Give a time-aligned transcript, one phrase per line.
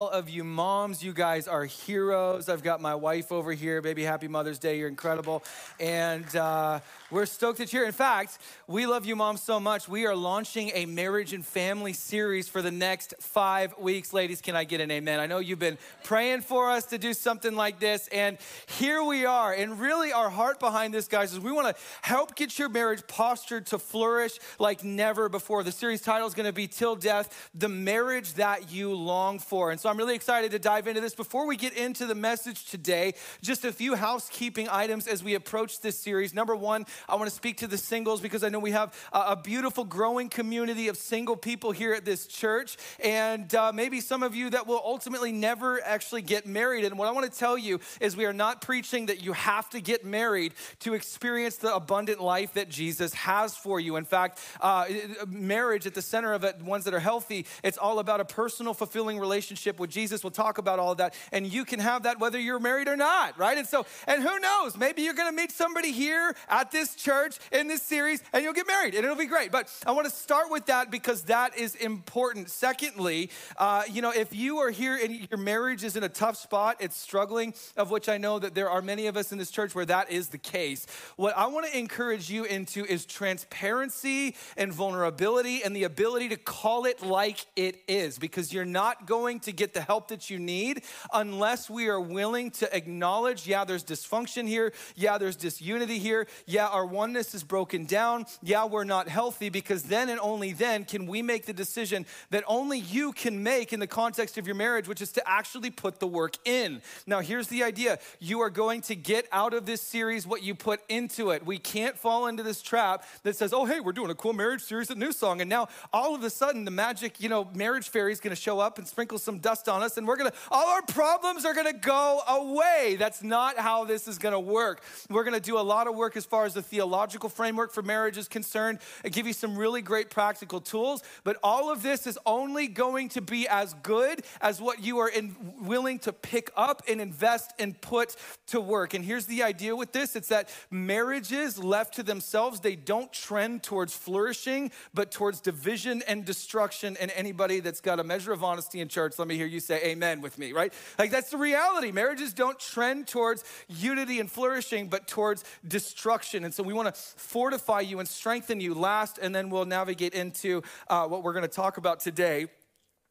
[0.00, 1.02] of you moms.
[1.02, 2.48] You guys are heroes.
[2.48, 3.82] I've got my wife over here.
[3.82, 4.78] Baby, happy Mother's Day.
[4.78, 5.42] You're incredible.
[5.80, 6.78] And uh,
[7.10, 7.88] we're stoked that you're here.
[7.88, 8.38] In fact,
[8.68, 9.88] we love you moms so much.
[9.88, 14.12] We are launching a marriage and family series for the next five weeks.
[14.12, 15.18] Ladies, can I get an amen?
[15.18, 18.06] I know you've been praying for us to do something like this.
[18.12, 18.38] And
[18.78, 19.52] here we are.
[19.52, 23.04] And really, our heart behind this, guys, is we want to help get your marriage
[23.08, 25.64] postured to flourish like never before.
[25.64, 29.72] The series title is going to be Till Death, the marriage that you long for.
[29.72, 31.14] And so I'm really excited to dive into this.
[31.14, 35.80] Before we get into the message today, just a few housekeeping items as we approach
[35.80, 36.34] this series.
[36.34, 39.38] Number one, I want to speak to the singles because I know we have a,
[39.38, 42.76] beautiful, growing community of single people here at this church.
[43.02, 46.84] And uh, maybe some of you that will ultimately never actually get married.
[46.84, 49.70] And what I want to tell you is we are not preaching that you have
[49.70, 53.96] to get married to experience the abundant life that Jesus has for you.
[53.96, 54.86] In fact, uh,
[55.26, 58.74] marriage at the center of it, ones that are healthy, it's all about a personal,
[58.74, 60.22] fulfilling relationship with Jesus.
[60.22, 61.14] We'll talk about all of that.
[61.32, 63.56] And you can have that whether you're married or not, right?
[63.58, 64.76] And so, and who knows?
[64.76, 68.52] Maybe you're going to meet somebody here at this church in this series and you'll
[68.52, 69.52] get married and it'll be great.
[69.52, 72.50] But I want to start with that because that is important.
[72.50, 76.36] Secondly, uh, you know, if you are here and your marriage is in a tough
[76.36, 79.50] spot, it's struggling, of which I know that there are many of us in this
[79.50, 80.86] church where that is the case.
[81.16, 86.36] What I want to encourage you into is transparency and vulnerability and the ability to
[86.36, 90.30] call it like it is because you're not going to get get the help that
[90.30, 94.72] you need unless we are willing to acknowledge, yeah, there's dysfunction here.
[94.96, 96.26] Yeah, there's disunity here.
[96.46, 98.24] Yeah, our oneness is broken down.
[98.42, 102.44] Yeah, we're not healthy because then and only then can we make the decision that
[102.46, 106.00] only you can make in the context of your marriage, which is to actually put
[106.00, 106.80] the work in.
[107.06, 110.54] Now, here's the idea you are going to get out of this series what you
[110.54, 111.44] put into it.
[111.44, 114.62] We can't fall into this trap that says, oh, hey, we're doing a cool marriage
[114.62, 115.42] series at New Song.
[115.42, 118.40] And now all of a sudden, the magic, you know, marriage fairy is going to
[118.40, 121.54] show up and sprinkle some dust on us and we're gonna, all our problems are
[121.54, 122.96] gonna go away.
[122.98, 124.82] That's not how this is gonna work.
[125.08, 128.18] We're gonna do a lot of work as far as the theological framework for marriage
[128.18, 131.02] is concerned and give you some really great practical tools.
[131.24, 135.08] But all of this is only going to be as good as what you are
[135.08, 138.16] in, willing to pick up and invest and put
[138.48, 138.94] to work.
[138.94, 143.62] And here's the idea with this it's that marriages left to themselves, they don't trend
[143.62, 146.96] towards flourishing, but towards division and destruction.
[147.00, 149.82] And anybody that's got a measure of honesty in church, let me hear you say
[149.84, 150.72] amen with me, right?
[150.98, 151.92] Like that's the reality.
[151.92, 156.44] Marriages don't trend towards unity and flourishing, but towards destruction.
[156.44, 160.14] And so we want to fortify you and strengthen you last, and then we'll navigate
[160.14, 162.46] into uh, what we're going to talk about today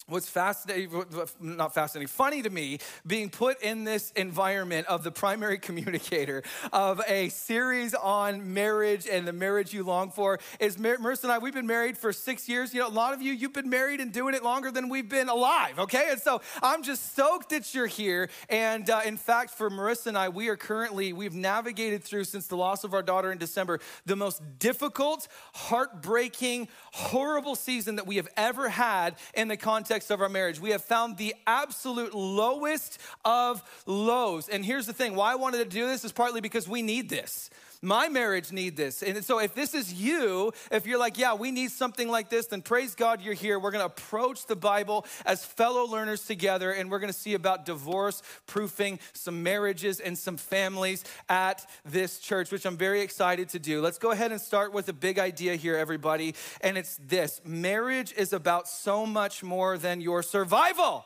[0.09, 0.89] what's fascinating,
[1.41, 7.01] not fascinating, funny to me, being put in this environment of the primary communicator of
[7.07, 11.53] a series on marriage and the marriage you long for is Marissa and I, we've
[11.53, 12.73] been married for six years.
[12.73, 15.09] You know, a lot of you, you've been married and doing it longer than we've
[15.09, 16.07] been alive, okay?
[16.11, 18.29] And so I'm just stoked that you're here.
[18.47, 22.47] And uh, in fact, for Marissa and I, we are currently, we've navigated through since
[22.47, 28.15] the loss of our daughter in December, the most difficult, heartbreaking, horrible season that we
[28.15, 30.59] have ever had in the context context of our marriage.
[30.59, 34.47] We have found the absolute lowest of lows.
[34.47, 37.09] And here's the thing why I wanted to do this is partly because we need
[37.09, 37.49] this.
[37.81, 39.03] My marriage need this.
[39.03, 42.47] And so if this is you, if you're like, yeah, we need something like this,
[42.47, 43.59] then praise God you're here.
[43.59, 47.33] We're going to approach the Bible as fellow learners together and we're going to see
[47.33, 53.49] about divorce proofing some marriages and some families at this church, which I'm very excited
[53.49, 53.81] to do.
[53.81, 57.41] Let's go ahead and start with a big idea here everybody, and it's this.
[57.45, 61.05] Marriage is about so much more than your survival.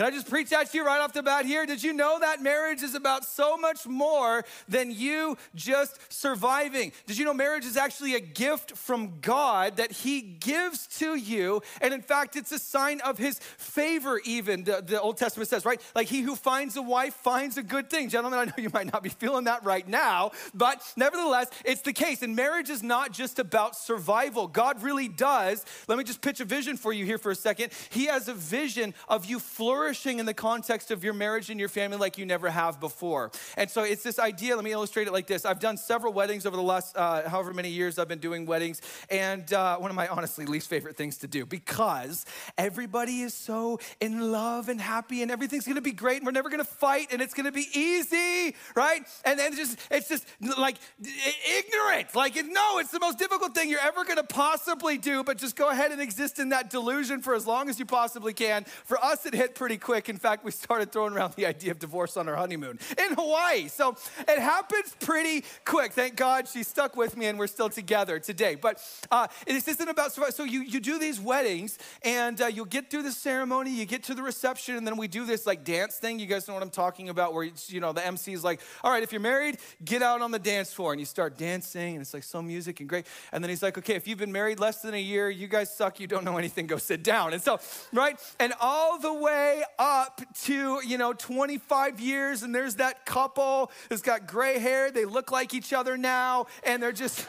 [0.00, 1.66] Can I just preach that to you right off the bat here?
[1.66, 6.92] Did you know that marriage is about so much more than you just surviving?
[7.04, 11.60] Did you know marriage is actually a gift from God that He gives to you?
[11.82, 15.66] And in fact, it's a sign of His favor, even the, the Old Testament says,
[15.66, 15.82] right?
[15.94, 18.08] Like he who finds a wife finds a good thing.
[18.08, 21.92] Gentlemen, I know you might not be feeling that right now, but nevertheless, it's the
[21.92, 22.22] case.
[22.22, 24.46] And marriage is not just about survival.
[24.46, 25.62] God really does.
[25.88, 27.74] Let me just pitch a vision for you here for a second.
[27.90, 31.58] He has a vision of you flourishing flourishing in the context of your marriage and
[31.58, 33.32] your family like you never have before.
[33.56, 35.44] And so it's this idea, let me illustrate it like this.
[35.44, 38.80] I've done several weddings over the last uh, however many years I've been doing weddings,
[39.10, 42.24] and uh, one of my honestly least favorite things to do because
[42.56, 46.50] everybody is so in love and happy and everything's gonna be great and we're never
[46.50, 49.02] gonna fight and it's gonna be easy, right?
[49.24, 50.24] And then just, it's just
[50.56, 52.14] like ignorant.
[52.14, 55.68] Like, no, it's the most difficult thing you're ever gonna possibly do, but just go
[55.68, 58.64] ahead and exist in that delusion for as long as you possibly can.
[58.84, 60.08] For us, it hit pretty quick.
[60.08, 63.68] In fact, we started throwing around the idea of divorce on our honeymoon in Hawaii.
[63.68, 63.96] So
[64.28, 65.92] it happens pretty quick.
[65.92, 68.54] Thank God she stuck with me and we're still together today.
[68.54, 72.90] But uh, this isn't about so you you do these weddings and uh, you'll get
[72.90, 75.96] through the ceremony, you get to the reception, and then we do this like dance
[75.96, 76.18] thing.
[76.18, 78.90] You guys know what I'm talking about, where you know the MC is like, "All
[78.90, 82.02] right, if you're married, get out on the dance floor," and you start dancing, and
[82.02, 83.06] it's like so music and great.
[83.32, 85.74] And then he's like, "Okay, if you've been married less than a year, you guys
[85.74, 86.00] suck.
[86.00, 86.66] You don't know anything.
[86.66, 87.60] Go sit down." And so,
[87.92, 93.70] right, and all the way up to you know 25 years, and there's that couple
[93.88, 94.90] that's got gray hair.
[94.90, 97.26] They look like each other now, and they're just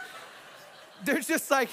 [1.06, 1.70] they're just like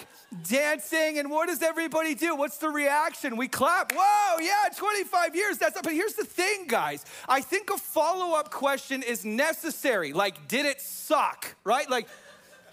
[0.48, 1.18] dancing.
[1.18, 2.34] And what does everybody do?
[2.34, 3.36] What's the reaction?
[3.36, 3.92] We clap.
[3.94, 5.58] Whoa, yeah, 25 years.
[5.58, 7.04] That's but here's the thing, guys.
[7.28, 10.12] I think a follow-up question is necessary.
[10.12, 11.54] Like, did it suck?
[11.64, 11.88] Right?
[11.88, 12.08] Like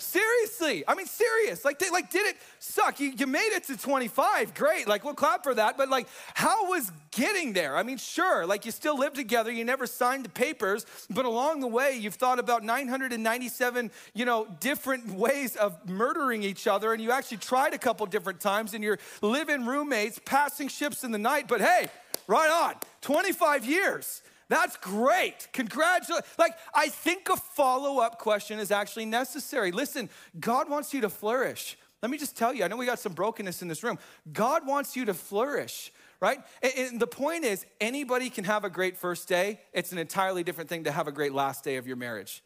[0.02, 1.66] Seriously, I mean, serious.
[1.66, 3.00] Like, they, like, did it suck?
[3.00, 4.88] You, you made it to 25, great.
[4.88, 5.78] Like, we'll clap for that.
[5.78, 7.78] But like, how was getting there?
[7.78, 11.62] I mean, sure, like you still live together, you never signed the papers, but along
[11.62, 17.02] the way, you've thought about 997, you know, different ways of murdering each other, and
[17.02, 21.18] you actually tried a couple different times, and you're living roommates, passing ships in the
[21.18, 21.48] night.
[21.48, 21.88] But hey,
[22.28, 24.22] right on, 25 years.
[24.48, 25.48] That's great.
[25.54, 26.28] Congratulations.
[26.38, 29.72] Like, I think a follow up question is actually necessary.
[29.72, 30.10] Listen,
[30.40, 31.78] God wants you to flourish.
[32.02, 33.98] Let me just tell you, I know we got some brokenness in this room.
[34.32, 36.40] God wants you to flourish, right?
[36.62, 39.62] And, the point is, anybody can have a great first day.
[39.74, 42.44] It's an entirely different thing to have a great last day of your marriage.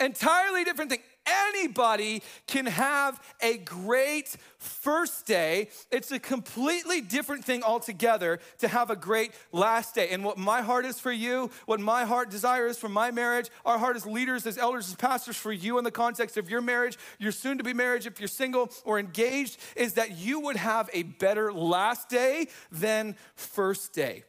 [0.00, 5.68] Entirely different thing anybody can have a great first day.
[5.90, 10.08] It's a completely different thing altogether to have a great last day.
[10.10, 13.78] And what my heart is for you, what my heart desires for my marriage, our
[13.78, 16.98] heart as leaders, as elders, as pastors for you in the context of your marriage,
[17.18, 20.88] your soon to be marriage, if you're single or engaged, is that you would have
[20.92, 24.24] a better last day than first day.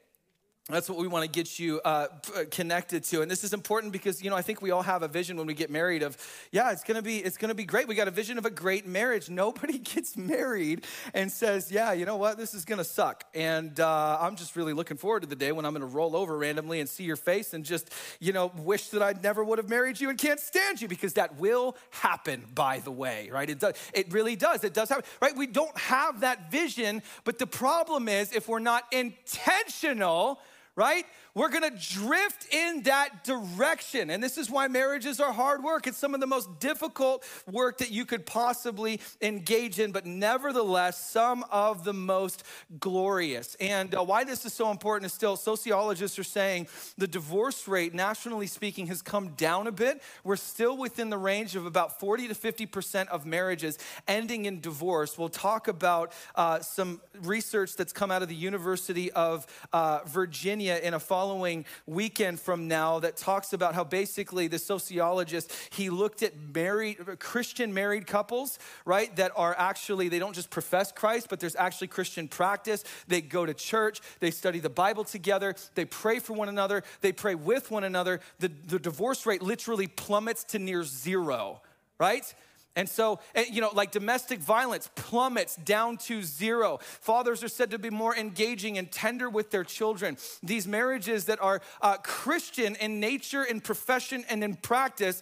[0.70, 3.92] That's what we want to get you uh, uh, connected to, and this is important
[3.92, 6.18] because you know I think we all have a vision when we get married of,
[6.54, 7.86] yeah, it's gonna be it's gonna be great.
[7.86, 9.30] We got a vision of a great marriage.
[9.30, 14.18] Nobody gets married and says, yeah, you know what, this is gonna suck, and uh,
[14.22, 16.88] I'm just really looking forward to the day when I'm gonna roll over randomly and
[16.88, 17.90] see your face and just
[18.22, 21.12] you know wish that I never would have married you and can't stand you because
[21.16, 22.46] that will happen.
[22.56, 23.50] By the way, right?
[23.50, 23.74] It does.
[23.94, 24.64] It really does.
[24.64, 25.04] It does happen.
[25.22, 25.36] Right?
[25.36, 30.40] We don't have that vision, but the problem is if we're not intentional
[30.76, 31.06] right?
[31.36, 34.12] We're gonna drift in that direction.
[34.12, 35.88] And this is why marriages are hard work.
[35.88, 41.10] It's some of the most difficult work that you could possibly engage in, but nevertheless,
[41.10, 42.44] some of the most
[42.80, 43.56] glorious.
[43.60, 46.68] And uh, why this is so important is still sociologists are saying
[47.00, 50.04] the divorce rate, nationally speaking, has come down a bit.
[50.24, 55.18] We're still within the range of about 40 to 50% of marriages ending in divorce.
[55.18, 60.80] We'll talk about uh, some research that's come out of the University of uh, Virginia
[60.84, 65.90] in a follow following weekend from now that talks about how basically the sociologist he
[65.90, 69.16] looked at married Christian married couples, right?
[69.16, 72.84] That are actually they don't just profess Christ, but there's actually Christian practice.
[73.08, 77.14] They go to church, they study the Bible together, they pray for one another, they
[77.14, 78.20] pray with one another.
[78.40, 81.62] The, the divorce rate literally plummets to near zero,
[82.00, 82.36] right?
[82.76, 83.20] And so,
[83.52, 86.80] you know, like domestic violence plummets down to zero.
[86.82, 90.18] Fathers are said to be more engaging and tender with their children.
[90.42, 95.22] These marriages that are uh, Christian in nature, in profession, and in practice,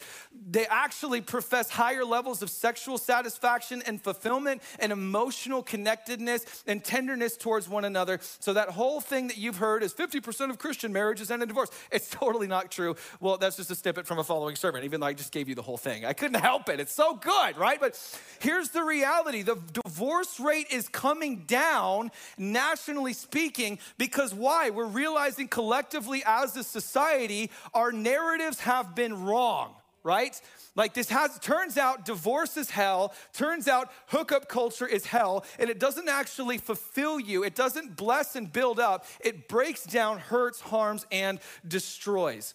[0.49, 7.35] they actually profess higher levels of sexual satisfaction and fulfillment and emotional connectedness and tenderness
[7.35, 8.19] towards one another.
[8.39, 11.69] So, that whole thing that you've heard is 50% of Christian marriages end in divorce.
[11.91, 12.95] It's totally not true.
[13.19, 15.55] Well, that's just a snippet from a following sermon, even though I just gave you
[15.55, 16.05] the whole thing.
[16.05, 16.79] I couldn't help it.
[16.79, 17.79] It's so good good, right?
[17.79, 17.99] But
[18.39, 24.69] here's the reality the divorce rate is coming down, nationally speaking, because why?
[24.69, 30.39] We're realizing collectively as a society, our narratives have been wrong, right?
[30.75, 35.69] Like this has turns out divorce is hell, turns out hookup culture is hell, and
[35.69, 37.43] it doesn't actually fulfill you.
[37.43, 39.05] It doesn't bless and build up.
[39.19, 42.53] It breaks down, hurts, harms, and destroys.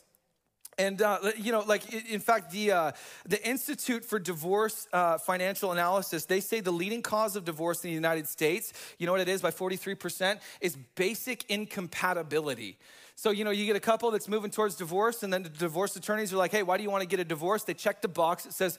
[0.78, 2.92] And uh, you know, like in fact, the uh,
[3.26, 7.90] the Institute for Divorce uh, Financial Analysis they say the leading cause of divorce in
[7.90, 12.76] the United States, you know what it is by forty three percent, is basic incompatibility.
[13.14, 15.97] So you know, you get a couple that's moving towards divorce, and then the divorce
[15.97, 18.09] attorneys are like, "Hey, why do you want to get a divorce?" They check the
[18.09, 18.45] box.
[18.45, 18.78] It says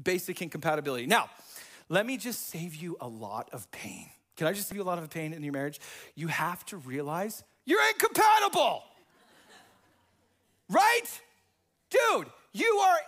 [0.00, 1.06] basic incompatibility.
[1.06, 1.30] Now,
[1.88, 4.06] let me just save you a lot of pain.
[4.36, 5.80] Can I just save you a lot of pain in your marriage?
[6.14, 8.84] You have to realize you're incompatible.
[10.68, 11.20] Right?
[11.90, 12.98] Dude, you are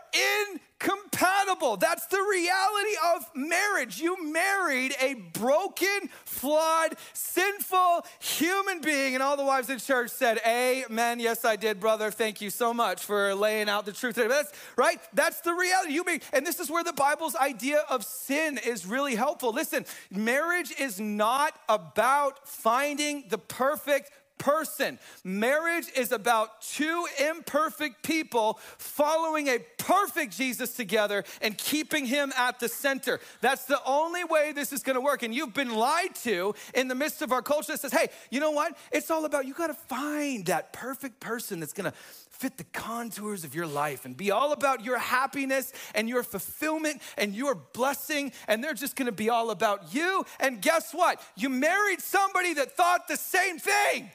[0.80, 1.76] incompatible.
[1.76, 4.00] That's the reality of marriage.
[4.00, 9.14] You married a broken, flawed, sinful human being.
[9.14, 11.20] And all the wives in church said, Amen.
[11.20, 12.10] Yes, I did, brother.
[12.10, 14.14] Thank you so much for laying out the truth.
[14.14, 14.98] That's right.
[15.12, 15.92] That's the reality.
[15.92, 19.52] You mean, and this is where the Bible's idea of sin is really helpful.
[19.52, 24.98] Listen, marriage is not about finding the perfect person.
[25.22, 32.60] Marriage is about two imperfect people following a perfect Jesus together and keeping him at
[32.60, 33.20] the center.
[33.40, 35.22] That's the only way this is gonna work.
[35.22, 38.40] And you've been lied to in the midst of our culture that says, hey, you
[38.40, 38.76] know what?
[38.92, 41.94] It's all about you gotta find that perfect person that's gonna
[42.30, 47.00] fit the contours of your life and be all about your happiness and your fulfillment
[47.16, 48.32] and your blessing.
[48.48, 50.24] And they're just gonna be all about you.
[50.40, 51.20] And guess what?
[51.36, 54.10] You married somebody that thought the same thing.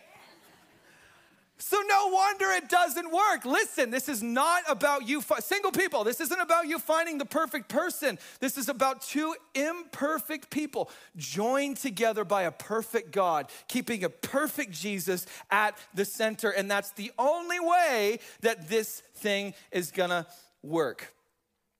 [1.62, 3.44] So no wonder it doesn't work.
[3.44, 6.06] Listen, this is not about you, single people.
[6.06, 8.18] This isn't about you finding the perfect person.
[8.39, 14.72] This is about two imperfect people joined together by a perfect God, keeping a perfect
[14.72, 16.50] Jesus at the center.
[16.50, 20.28] And that's the only way that this thing is gonna
[20.63, 21.13] work.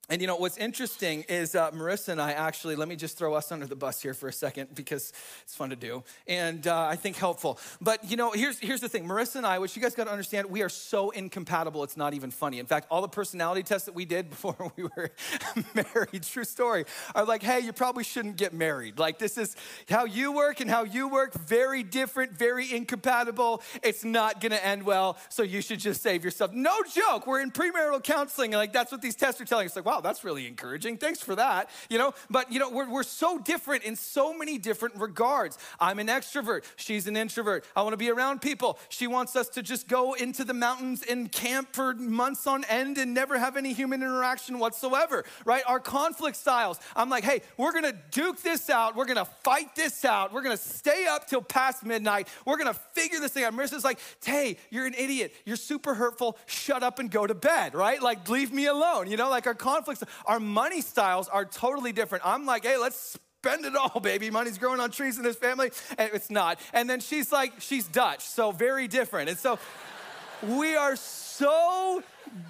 [0.10, 3.36] And you know, what's interesting is uh, Marissa and I actually, let me just throw
[3.36, 5.14] us under the bus here for a second because
[5.44, 7.60] it's fun to do and uh, I think helpful.
[7.80, 10.12] But you know, here's, here's the thing Marissa and I, which you guys got to
[10.12, 12.58] understand, we are so incompatible, it's not even funny.
[12.58, 15.12] In fact, all the personality tests that we did before we were
[15.94, 18.98] married, true story, are like, hey, you probably shouldn't get married.
[18.98, 19.56] Like, this is
[19.90, 23.62] how you work and how you work, very different, very incompatible.
[23.84, 26.52] It's not gonna end well, so you should just save yourself.
[26.52, 29.76] No joke, we're in premarital counseling, and like, that's what these tests are telling us.
[29.76, 30.98] Like, wow, wow, that's really encouraging.
[30.98, 31.70] Thanks for that.
[31.90, 35.58] You know, but you know, we're, we're so different in so many different regards.
[35.80, 36.64] I'm an extrovert.
[36.76, 37.66] She's an introvert.
[37.76, 38.80] I want to be around people.
[38.90, 42.98] She wants us to just go into the mountains and camp for months on end
[42.98, 45.64] and never have any human interaction whatsoever, right?
[45.68, 46.80] Our conflict styles.
[46.96, 48.96] I'm like, hey, we're going to duke this out.
[48.96, 50.34] We're going to fight this out.
[50.34, 52.28] We're going to stay up till past midnight.
[52.46, 53.54] We're going to figure this thing out.
[53.54, 55.34] Marissa's like, hey, you're an idiot.
[55.46, 56.38] You're super hurtful.
[56.46, 58.02] Shut up and go to bed, right?
[58.02, 59.10] Like, leave me alone.
[59.10, 60.14] You know, like our conflict conflicts.
[60.26, 62.26] Our money styles are totally different.
[62.26, 64.30] I'm like, hey, let's spend it all, baby.
[64.30, 65.72] Money's growing on trees in this family.
[65.98, 66.60] And it's not.
[66.74, 69.30] And then she's like, she's Dutch, so very different.
[69.30, 69.60] And so
[70.44, 72.04] we are so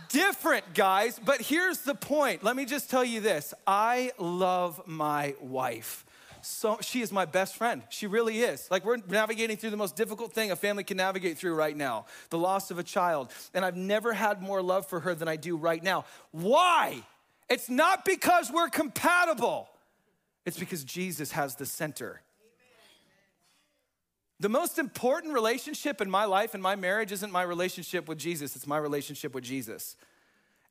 [0.09, 1.19] different, guys.
[1.23, 2.43] But here's the point.
[2.43, 6.05] Let me just tell you this I love my wife
[6.41, 7.83] so she is my best friend.
[7.89, 8.69] She really is.
[8.71, 12.05] Like we're navigating through the most difficult thing a family can navigate through right now,
[12.29, 13.31] the loss of a child.
[13.53, 16.05] And I've never had more love for her than I do right now.
[16.31, 17.03] Why?
[17.49, 19.69] It's not because we're compatible,
[20.45, 22.21] it's because Jesus has the center.
[24.41, 28.55] The most important relationship in my life and my marriage isn't my relationship with Jesus,
[28.55, 29.95] it's my relationship with Jesus.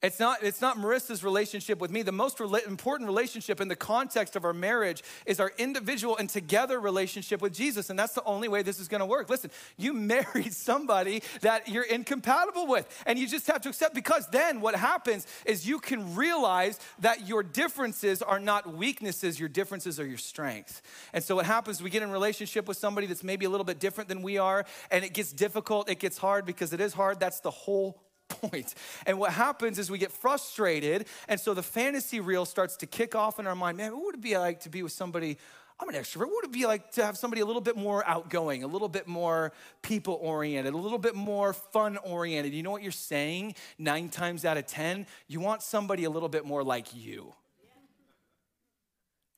[0.00, 2.02] It's not, it's not Marissa's relationship with me.
[2.02, 6.78] The most important relationship in the context of our marriage is our individual and together
[6.78, 7.90] relationship with Jesus.
[7.90, 9.28] And that's the only way this is gonna work.
[9.28, 12.86] Listen, you married somebody that you're incompatible with.
[13.06, 17.26] And you just have to accept because then what happens is you can realize that
[17.26, 20.80] your differences are not weaknesses, your differences are your strengths.
[21.12, 23.80] And so what happens, we get in relationship with somebody that's maybe a little bit
[23.80, 27.18] different than we are, and it gets difficult, it gets hard because it is hard.
[27.18, 28.00] That's the whole
[28.40, 28.74] point.
[29.06, 33.14] And what happens is we get frustrated, and so the fantasy reel starts to kick
[33.14, 33.76] off in our mind.
[33.76, 35.38] Man, what would it be like to be with somebody?
[35.80, 36.26] I'm an extrovert.
[36.26, 38.88] What would it be like to have somebody a little bit more outgoing, a little
[38.88, 39.52] bit more
[39.82, 42.52] people oriented, a little bit more fun oriented?
[42.52, 43.54] You know what you're saying?
[43.78, 47.32] Nine times out of 10, you want somebody a little bit more like you.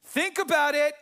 [0.04, 0.94] Think about it.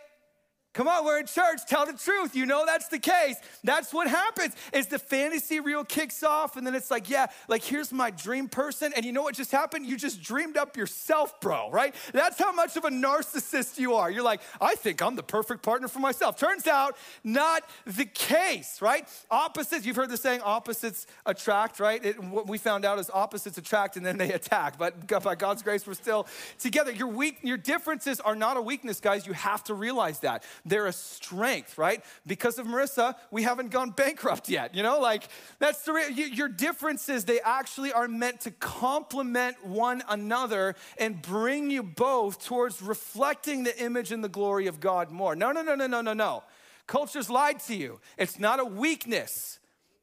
[0.74, 1.60] Come on, we're in church.
[1.66, 2.36] Tell the truth.
[2.36, 3.36] You know that's the case.
[3.64, 4.54] That's what happens.
[4.72, 8.48] Is the fantasy reel kicks off, and then it's like, yeah, like here's my dream
[8.48, 8.92] person.
[8.94, 9.86] And you know what just happened?
[9.86, 11.94] You just dreamed up yourself, bro, right?
[12.12, 14.10] That's how much of a narcissist you are.
[14.10, 16.38] You're like, I think I'm the perfect partner for myself.
[16.38, 19.08] Turns out, not the case, right?
[19.30, 22.04] Opposites, you've heard the saying, opposites attract, right?
[22.04, 24.78] It, what we found out is opposites attract and then they attack.
[24.78, 26.26] But by God's grace, we're still
[26.58, 26.92] together.
[26.92, 29.26] Your weak, your differences are not a weakness, guys.
[29.26, 32.04] You have to realize that they're a strength, right?
[32.26, 34.74] Because of Marissa, we haven't gone bankrupt yet.
[34.74, 40.02] You know, like that's the real, your differences, they actually are meant to complement one
[40.08, 45.34] another and bring you both towards reflecting the image and the glory of God more.
[45.36, 46.42] No, no, no, no, no, no, no.
[46.86, 48.00] Culture's lied to you.
[48.16, 49.58] It's not a weakness.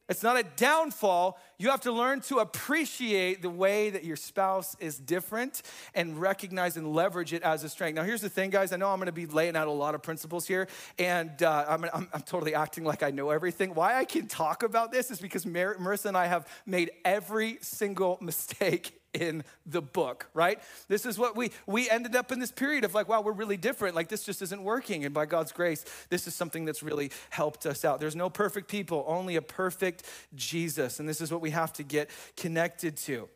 [0.07, 1.39] It's not a downfall.
[1.57, 5.62] You have to learn to appreciate the way that your spouse is different
[5.93, 7.95] and recognize and leverage it as a strength.
[7.95, 8.74] Now, here's the thing, guys.
[8.74, 10.67] I know I'm going to be laying out a lot of principles here,
[11.00, 13.74] and uh, I'm, I'm, I'm, totally acting like I know everything.
[13.74, 17.59] Why I can talk about this is because Mar- Marissa and I have made every
[17.62, 20.59] single mistake in the book, right?
[20.88, 23.57] This is what we we ended up in this period of like, wow, we're really
[23.57, 23.95] different.
[23.95, 25.05] Like this just isn't working.
[25.05, 28.00] And by God's grace, this is something that's really helped us out.
[28.00, 30.03] There's no perfect people, only a perfect
[30.35, 31.00] Jesus.
[31.00, 33.29] And this is what we have to get connected to.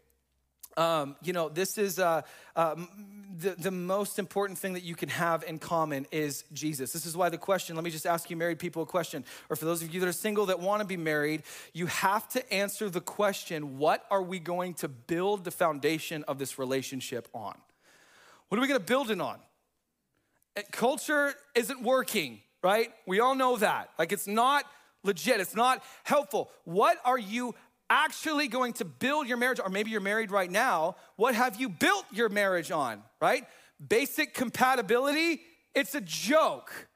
[0.77, 2.21] Um, you know, this is uh,
[2.55, 2.75] uh,
[3.37, 6.93] the, the most important thing that you can have in common is Jesus.
[6.93, 9.57] This is why the question, let me just ask you married people a question, or
[9.57, 12.53] for those of you that are single that want to be married, you have to
[12.53, 17.55] answer the question what are we going to build the foundation of this relationship on?
[18.47, 19.39] What are we going to build it on?
[20.55, 22.91] Eh, culture isn't working, right?
[23.05, 23.89] We all know that.
[23.99, 24.65] Like it's not
[25.03, 26.49] legit, it's not helpful.
[26.63, 27.55] What are you
[27.89, 31.69] actually going to build your marriage, or maybe you're married right now, what have you
[31.69, 33.45] built your marriage on, right?
[33.85, 35.41] Basic compatibility,
[35.73, 36.87] it's a joke.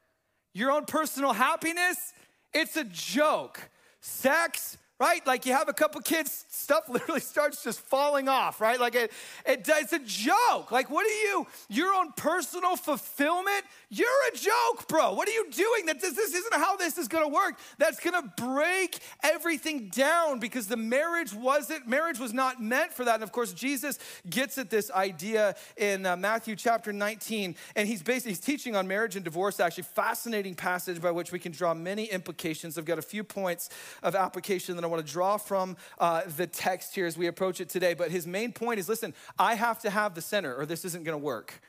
[0.53, 2.13] Your own personal happiness,
[2.53, 3.59] it's a joke.
[4.01, 5.25] Sex, right?
[5.25, 8.79] Like you have a couple kids, stuff literally starts just falling off, right?
[8.79, 9.11] Like it,
[9.45, 10.71] it, it's a joke.
[10.71, 13.63] Like, what are you, your own personal fulfillment?
[13.89, 15.13] You're a joke, bro.
[15.13, 15.87] What are you doing?
[15.87, 17.57] That this, this isn't how this is gonna work.
[17.77, 23.15] That's gonna break everything down because the marriage wasn't, marriage was not meant for that.
[23.15, 28.03] And of course, Jesus gets at this idea in uh, Matthew chapter 19, and he's
[28.03, 31.73] basically he's teaching on marriage and divorce, actually, fascinating passage by which we can draw
[31.73, 32.77] many implications.
[32.77, 33.69] I've got a few points
[34.01, 37.69] of application I want to draw from uh, the text here as we approach it
[37.69, 37.93] today.
[37.93, 41.03] But his main point is listen, I have to have the center, or this isn't
[41.03, 41.61] gonna work.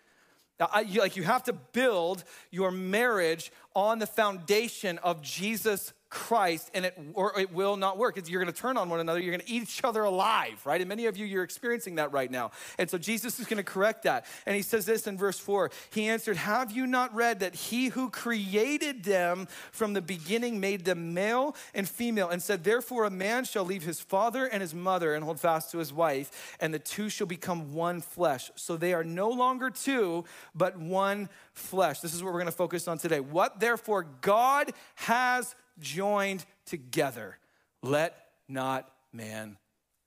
[0.61, 6.71] I, you, like you have to build your marriage on the foundation of Jesus Christ
[6.75, 8.17] and it or it will not work.
[8.29, 9.19] You're going to turn on one another.
[9.19, 10.81] You're going to eat each other alive, right?
[10.81, 12.53] And many of you, you're experiencing that right now.
[12.79, 14.25] And so Jesus is going to correct that.
[14.47, 15.73] And he says this in verse four.
[15.91, 20.85] He answered, "Have you not read that he who created them from the beginning made
[20.85, 24.73] them male and female, and said, Therefore a man shall leave his father and his
[24.73, 28.53] mother and hold fast to his wife, and the two shall become one flesh.
[28.55, 32.53] So they are no longer two, but one flesh." This is what we're going to
[32.53, 33.21] focus on today.
[33.21, 37.39] What therefore God has joined together,
[37.83, 38.17] let
[38.49, 39.57] not man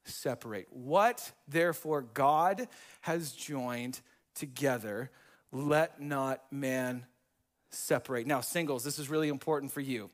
[0.06, 0.68] separate.
[0.72, 2.68] What therefore God
[3.02, 4.00] has joined
[4.36, 5.12] together,
[5.52, 7.06] let not man
[7.70, 8.28] separate.
[8.28, 10.10] Now, singles, this is really important for you.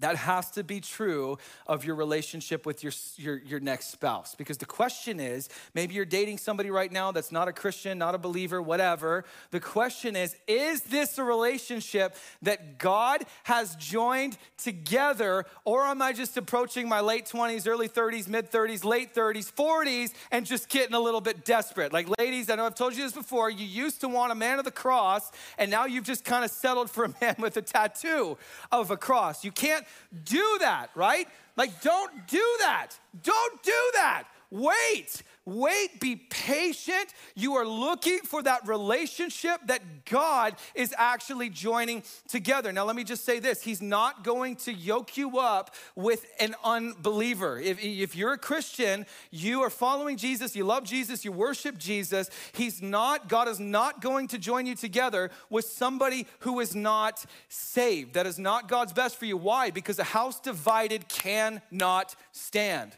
[0.00, 4.34] That has to be true of your relationship with your, your, your, next spouse.
[4.34, 8.14] Because the question is maybe you're dating somebody right now that's not a Christian, not
[8.14, 9.24] a believer, whatever.
[9.50, 16.14] The question is is this a relationship that God has joined together, or am I
[16.14, 20.94] just approaching my late 20s, early 30s, mid 30s, late 30s, 40s, and just getting
[20.94, 21.92] a little bit desperate?
[21.92, 24.58] Like, ladies, I know I've told you this before, you used to want a man
[24.58, 27.62] of the cross, and now you've just kind of settled for a man with a
[27.62, 28.38] tattoo
[28.72, 29.44] of a cross.
[29.44, 29.84] You can't
[30.24, 31.28] do that, right?
[31.56, 32.88] Like, don't do that.
[33.22, 34.24] Don't do that.
[34.50, 35.22] Wait.
[35.46, 37.14] Wait, be patient.
[37.34, 42.72] You are looking for that relationship that God is actually joining together.
[42.72, 46.54] Now, let me just say this He's not going to yoke you up with an
[46.62, 47.58] unbeliever.
[47.58, 52.28] If, if you're a Christian, you are following Jesus, you love Jesus, you worship Jesus,
[52.52, 57.24] He's not, God is not going to join you together with somebody who is not
[57.48, 58.14] saved.
[58.14, 59.36] That is not God's best for you.
[59.36, 59.70] Why?
[59.70, 62.96] Because a house divided cannot stand.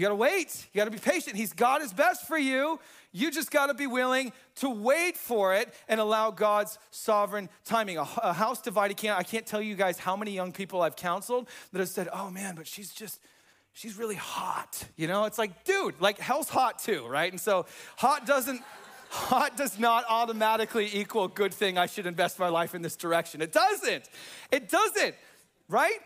[0.00, 0.66] You gotta wait.
[0.72, 1.36] You gotta be patient.
[1.36, 2.80] He's got his best for you.
[3.12, 7.98] You just gotta be willing to wait for it and allow God's sovereign timing.
[7.98, 10.96] A, a house divided can't, I can't tell you guys how many young people I've
[10.96, 13.20] counseled that have said, oh man, but she's just,
[13.74, 14.82] she's really hot.
[14.96, 17.30] You know, it's like, dude, like hell's hot too, right?
[17.30, 17.66] And so
[17.98, 18.62] hot doesn't,
[19.10, 21.76] hot does not automatically equal good thing.
[21.76, 23.42] I should invest my life in this direction.
[23.42, 24.08] It doesn't.
[24.50, 25.14] It doesn't,
[25.68, 25.98] right?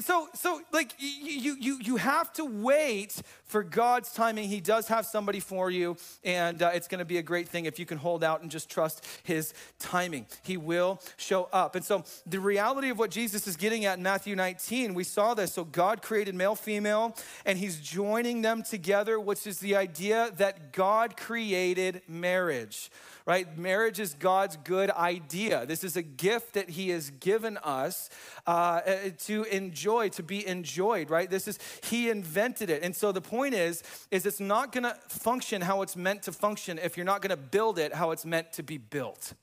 [0.00, 4.48] So, so like you, you, you have to wait for God's timing.
[4.48, 7.64] He does have somebody for you, and uh, it's going to be a great thing
[7.64, 10.26] if you can hold out and just trust His timing.
[10.42, 11.74] He will show up.
[11.74, 15.34] And so, the reality of what Jesus is getting at in Matthew 19, we saw
[15.34, 15.52] this.
[15.52, 20.72] So, God created male, female, and He's joining them together, which is the idea that
[20.72, 22.90] God created marriage
[23.28, 23.58] right?
[23.58, 25.66] Marriage is God's good idea.
[25.66, 28.08] This is a gift that He has given us
[28.46, 31.28] uh, uh, to enjoy, to be enjoyed, right?
[31.28, 32.82] This is, He invented it.
[32.82, 36.78] And so the point is, is it's not gonna function how it's meant to function
[36.78, 39.34] if you're not gonna build it how it's meant to be built.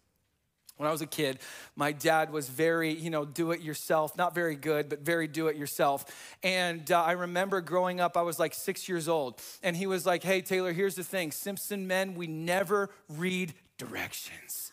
[0.78, 1.40] When I was a kid,
[1.78, 5.48] my dad was very, you know, do it yourself, not very good, but very do
[5.48, 6.36] it yourself.
[6.44, 10.06] And uh, I remember growing up, I was like six years old, and he was
[10.06, 14.72] like, hey, Taylor, here's the thing Simpson men, we never read directions.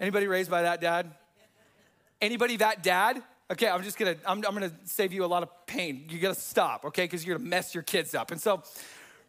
[0.00, 1.14] Anybody raised by that dad?
[2.20, 3.22] Anybody that dad?
[3.50, 6.06] Okay, I'm just gonna, I'm, I'm gonna save you a lot of pain.
[6.08, 7.04] You gotta stop, okay?
[7.04, 8.30] Because you're gonna mess your kids up.
[8.32, 8.62] And so,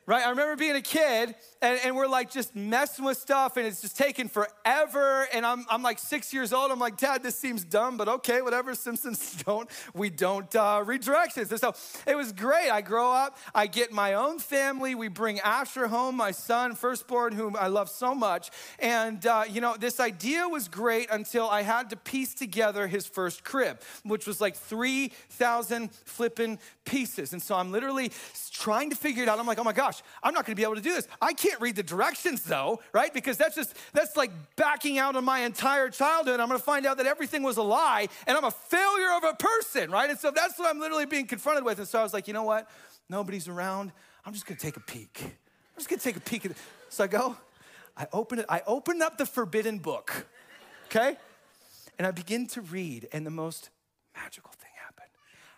[0.07, 3.67] right, I remember being a kid and, and we're like just messing with stuff and
[3.67, 5.27] it's just taking forever.
[5.33, 6.71] And I'm, I'm like six years old.
[6.71, 8.73] I'm like, Dad, this seems dumb, but okay, whatever.
[8.73, 11.51] Simpsons don't, we don't uh, read directions.
[11.51, 11.73] And so
[12.05, 12.69] it was great.
[12.69, 14.95] I grow up, I get my own family.
[14.95, 18.49] We bring Asher home, my son, firstborn, whom I love so much.
[18.79, 23.05] And, uh, you know, this idea was great until I had to piece together his
[23.05, 27.33] first crib, which was like 3,000 flipping pieces.
[27.33, 28.11] And so I'm literally
[28.51, 29.39] trying to figure it out.
[29.39, 31.07] I'm like, oh my gosh, I'm not gonna be able to do this.
[31.21, 33.13] I can't read the directions though, right?
[33.13, 36.39] Because that's just, that's like backing out of my entire childhood.
[36.39, 39.33] I'm gonna find out that everything was a lie and I'm a failure of a
[39.33, 40.09] person, right?
[40.09, 41.79] And so that's what I'm literally being confronted with.
[41.79, 42.69] And so I was like, you know what?
[43.09, 43.91] Nobody's around.
[44.25, 45.21] I'm just gonna take a peek.
[45.23, 46.45] I'm just gonna take a peek.
[46.45, 46.57] at it.
[46.89, 47.37] So I go,
[47.95, 50.27] I open it, I open up the forbidden book,
[50.85, 51.17] okay?
[51.97, 53.69] And I begin to read, and the most
[54.15, 54.67] magical thing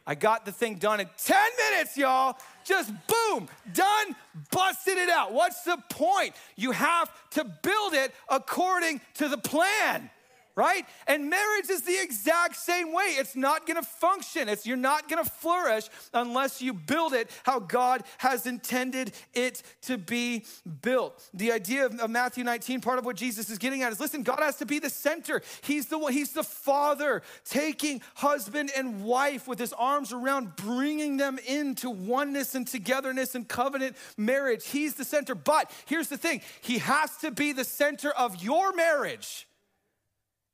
[0.09, 1.37] I got the thing done in 10
[1.69, 2.35] minutes, y'all.
[2.65, 4.15] Just boom, done,
[4.51, 5.33] busted it out.
[5.33, 6.33] What's the point?
[6.55, 10.09] You have to build it according to the plan
[10.59, 10.85] right?
[11.07, 13.15] And marriage is the exact same way.
[13.17, 14.49] It's not gonna function.
[14.49, 19.97] It's you're not gonna flourish unless you build it how God has intended it to
[19.97, 20.45] be
[20.81, 21.29] built.
[21.33, 24.39] The idea of, Matthew 19, part of what Jesus is getting at is listen, God
[24.39, 25.41] has to be the center.
[25.61, 31.15] He's the one, he's the father taking husband and wife with his arms around, bringing
[31.15, 34.67] them into oneness and togetherness and covenant marriage.
[34.67, 35.35] He's the center.
[35.35, 39.45] But here's the thing, he has to be the center of your marriage.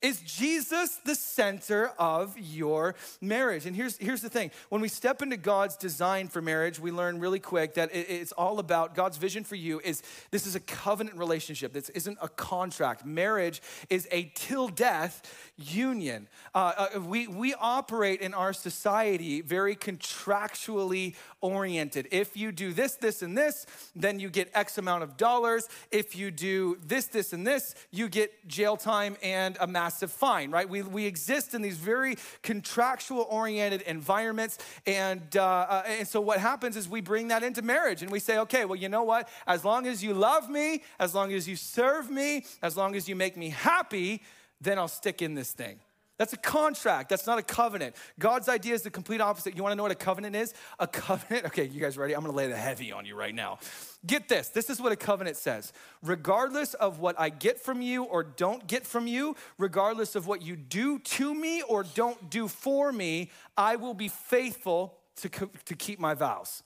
[0.05, 3.65] Is Jesus the center of your marriage?
[3.65, 7.19] And here's, here's the thing when we step into God's design for marriage, we learn
[7.19, 10.59] really quick that it, it's all about God's vision for you is this is a
[10.59, 11.73] covenant relationship.
[11.73, 13.03] This isn't a contract.
[13.03, 15.23] Marriage is a till death
[15.57, 16.27] union.
[16.53, 22.07] Uh, uh, we, we operate in our society very contractually oriented.
[22.11, 23.65] If you do this, this, and this,
[23.95, 25.67] then you get X amount of dollars.
[25.89, 30.11] If you do this, this, and this, you get jail time and a massive massive
[30.11, 30.67] fine, right?
[30.67, 34.57] We, we exist in these very contractual oriented environments.
[34.85, 38.19] And, uh, uh, and so what happens is we bring that into marriage and we
[38.19, 39.29] say, okay, well, you know what?
[39.47, 43.07] As long as you love me, as long as you serve me, as long as
[43.07, 44.21] you make me happy,
[44.59, 45.79] then I'll stick in this thing.
[46.17, 47.09] That's a contract.
[47.09, 47.95] That's not a covenant.
[48.19, 49.55] God's idea is the complete opposite.
[49.55, 50.53] You want to know what a covenant is?
[50.79, 52.13] A covenant, okay, you guys ready?
[52.13, 53.59] I'm going to lay the heavy on you right now.
[54.05, 54.47] Get this.
[54.49, 55.73] This is what a covenant says.
[56.01, 60.41] Regardless of what I get from you or don't get from you, regardless of what
[60.41, 65.75] you do to me or don't do for me, I will be faithful to, to
[65.75, 66.63] keep my vows.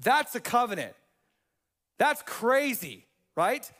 [0.00, 0.94] That's a covenant.
[1.98, 3.70] That's crazy, right?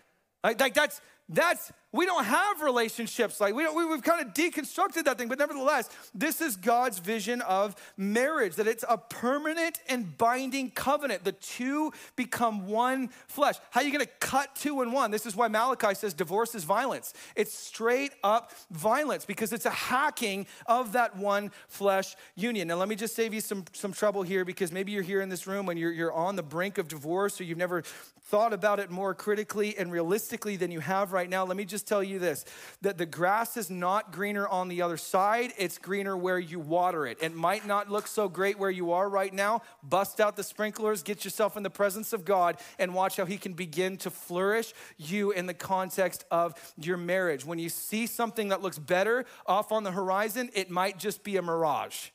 [0.42, 4.34] Like, like that's that's we don't have relationships like we don't, we, have kind of
[4.34, 9.80] deconstructed that thing but nevertheless this is god's vision of marriage that it's a permanent
[9.88, 11.24] and binding covenant.
[11.24, 13.56] The two become one flesh.
[13.70, 15.10] How are you going to cut two and one?
[15.10, 17.14] This is why malachi says divorce is violence.
[17.34, 22.68] It's straight up violence because it's a hacking of that one flesh union.
[22.68, 25.28] Now let me just save you some, some trouble here because maybe you're here in
[25.28, 27.82] this room and you're, you're on the brink of divorce or you've never
[28.26, 31.85] thought about it more critically and realistically than you have right now, let me just
[31.86, 32.44] tell you this
[32.82, 37.06] that the grass is not greener on the other side, it's greener where you water
[37.06, 37.18] it.
[37.22, 39.62] It might not look so great where you are right now.
[39.82, 43.38] Bust out the sprinklers, get yourself in the presence of God, and watch how He
[43.38, 47.44] can begin to flourish you in the context of your marriage.
[47.44, 51.36] When you see something that looks better off on the horizon, it might just be
[51.36, 52.08] a mirage.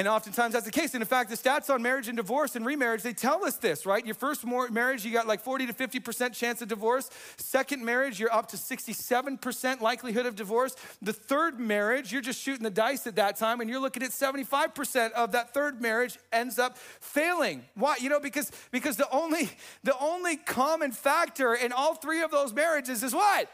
[0.00, 0.94] And oftentimes that's the case.
[0.94, 3.84] And in fact, the stats on marriage and divorce and remarriage, they tell us this,
[3.84, 4.02] right?
[4.02, 7.10] Your first marriage, you got like 40 to 50% chance of divorce.
[7.36, 10.74] Second marriage, you're up to 67% likelihood of divorce.
[11.02, 14.12] The third marriage, you're just shooting the dice at that time and you're looking at
[14.12, 17.66] 75% of that third marriage ends up failing.
[17.74, 17.96] Why?
[18.00, 19.50] You know, because because the only
[19.84, 23.50] the only common factor in all three of those marriages is what?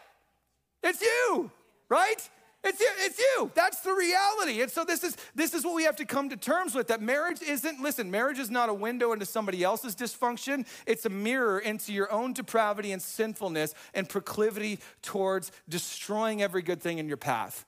[0.85, 1.50] It's you,
[1.88, 2.30] right?
[2.66, 3.50] It's you, it's you.
[3.55, 4.61] That's the reality.
[4.61, 7.00] And so this is this is what we have to come to terms with that
[7.00, 10.66] marriage isn't listen, marriage is not a window into somebody else's dysfunction.
[10.85, 16.83] It's a mirror into your own depravity and sinfulness and proclivity towards destroying every good
[16.83, 17.64] thing in your path.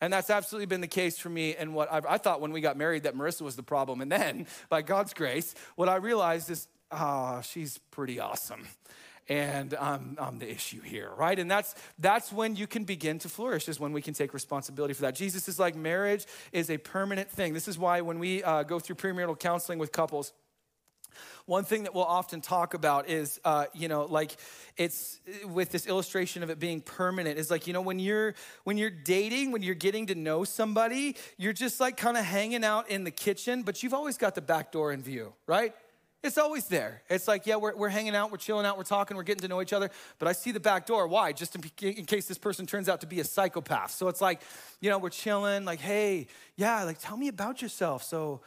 [0.00, 1.54] And that's absolutely been the case for me.
[1.54, 4.00] And what I've, I thought when we got married that Marissa was the problem.
[4.00, 8.66] And then, by God's grace, what I realized is, oh, she's pretty awesome
[9.30, 11.38] and I'm, I'm the issue here, right?
[11.38, 14.92] And that's that's when you can begin to flourish, is when we can take responsibility
[14.92, 15.14] for that.
[15.14, 17.54] Jesus is like marriage is a permanent thing.
[17.54, 20.32] This is why when we uh, go through premarital counseling with couples,
[21.46, 24.36] One thing that we'll often talk about is, uh, you know, like
[24.76, 27.38] it's with this illustration of it being permanent.
[27.38, 31.16] Is like, you know, when you're when you're dating, when you're getting to know somebody,
[31.36, 34.42] you're just like kind of hanging out in the kitchen, but you've always got the
[34.42, 35.74] back door in view, right?
[36.22, 37.02] It's always there.
[37.08, 39.48] It's like, yeah, we're, we're hanging out, we're chilling out, we're talking, we're getting to
[39.48, 41.08] know each other, but I see the back door.
[41.08, 41.32] Why?
[41.32, 43.92] Just in, in, case this person turns out to be a psychopath.
[43.92, 44.42] So it's like,
[44.80, 48.02] you know, we're chilling, like, hey, yeah, like, tell me about yourself.
[48.02, 48.42] So,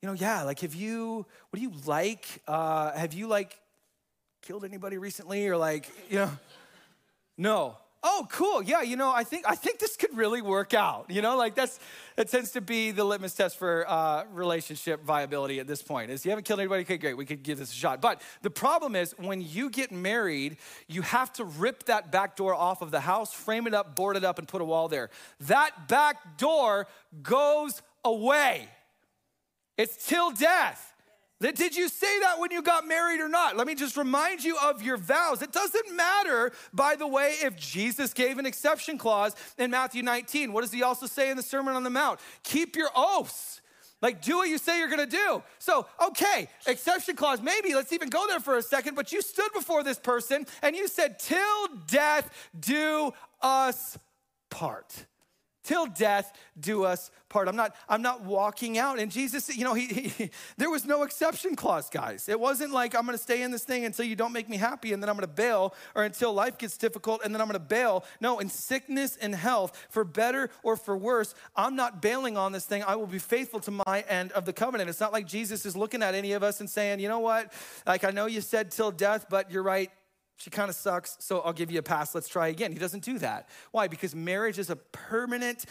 [0.00, 2.26] you know, yeah, like, have you, what do you like?
[2.46, 3.58] Uh, have you, like,
[4.42, 5.48] killed anybody recently?
[5.48, 6.30] Or, like, you know,
[7.36, 8.62] no oh cool.
[8.62, 11.06] Yeah you know i think i think this could really work out.
[11.08, 11.78] You know like that's
[12.16, 16.24] that tends to be the litmus test for uh, relationship viability at this point is
[16.24, 18.00] you haven't killed anybody okay great we could give this a shot.
[18.00, 20.56] But the problem is when you get married
[20.88, 24.16] you have to rip that back door off of the house frame it up board
[24.16, 25.10] it up and put a wall there.
[25.40, 26.86] That back door
[27.22, 28.68] goes away.
[29.76, 30.94] It's till death
[31.40, 33.56] did you say that when you got married or not?
[33.56, 35.42] Let me just remind you of your vows.
[35.42, 40.52] It doesn't matter, by the way, if Jesus gave an exception clause in Matthew 19.
[40.52, 42.20] What does he also say in the Sermon on the Mount?
[42.42, 43.60] Keep your oaths.
[44.02, 45.42] Like, do what you say you're gonna do.
[45.58, 49.52] So, okay, exception clause, maybe, let's even go there for a second, but you stood
[49.54, 53.98] before this person and you said, Till death do us
[54.50, 55.06] part
[55.66, 57.48] till death do us part.
[57.48, 58.98] I'm not, I'm not walking out.
[58.98, 62.28] And Jesus, you know, he, he there was no exception clause, guys.
[62.28, 64.92] It wasn't like I'm gonna stay in this thing until you don't make me happy
[64.92, 68.04] and then I'm gonna bail, or until life gets difficult and then I'm gonna bail.
[68.20, 72.64] No, in sickness and health, for better or for worse, I'm not bailing on this
[72.64, 72.84] thing.
[72.86, 74.88] I will be faithful to my end of the covenant.
[74.88, 77.52] It's not like Jesus is looking at any of us and saying, you know what,
[77.86, 79.90] like I know you said till death, but you're right
[80.36, 82.14] she kind of sucks, so I'll give you a pass.
[82.14, 82.72] Let's try again.
[82.72, 83.48] He doesn't do that.
[83.72, 83.88] Why?
[83.88, 85.64] Because marriage is a permanent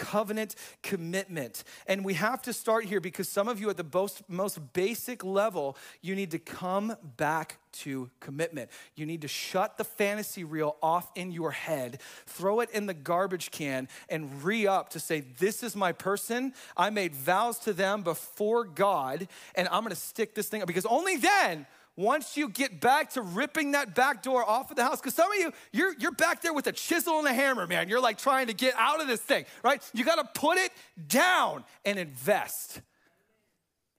[0.00, 1.62] covenant commitment.
[1.86, 5.22] And we have to start here because some of you at the most, most basic
[5.22, 8.70] level, you need to come back to commitment.
[8.96, 12.94] You need to shut the fantasy reel off in your head, throw it in the
[12.94, 16.54] garbage can, and re up to say, This is my person.
[16.76, 20.86] I made vows to them before God, and I'm gonna stick this thing up because
[20.86, 21.66] only then
[22.00, 25.30] once you get back to ripping that back door off of the house, because some
[25.30, 27.88] of you, you're, you're back there with a chisel and a hammer, man.
[27.88, 29.82] You're like trying to get out of this thing, right?
[29.92, 30.72] You got to put it
[31.06, 32.80] down and invest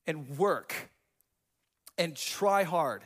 [0.08, 0.74] and work
[1.98, 3.04] and try hard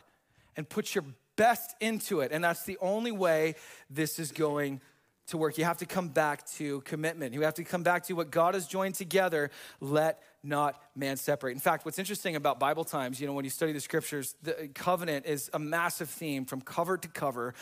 [0.56, 1.04] and put your
[1.36, 2.32] best into it.
[2.32, 3.56] And that's the only way
[3.90, 4.80] this is going
[5.28, 5.58] to work.
[5.58, 7.34] You have to come back to commitment.
[7.34, 9.52] You have to come back to what God has joined together.
[9.82, 11.52] Let not man separate.
[11.52, 14.70] In fact, what's interesting about Bible times, you know, when you study the scriptures, the
[14.74, 17.54] covenant is a massive theme from cover to cover.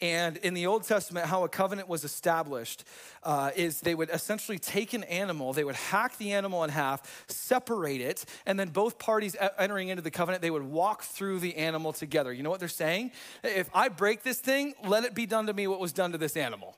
[0.00, 2.84] And in the Old Testament, how a covenant was established
[3.22, 7.24] uh, is they would essentially take an animal, they would hack the animal in half,
[7.28, 11.56] separate it, and then both parties entering into the covenant, they would walk through the
[11.56, 12.32] animal together.
[12.32, 13.12] You know what they're saying?
[13.42, 16.18] If I break this thing, let it be done to me what was done to
[16.18, 16.76] this animal.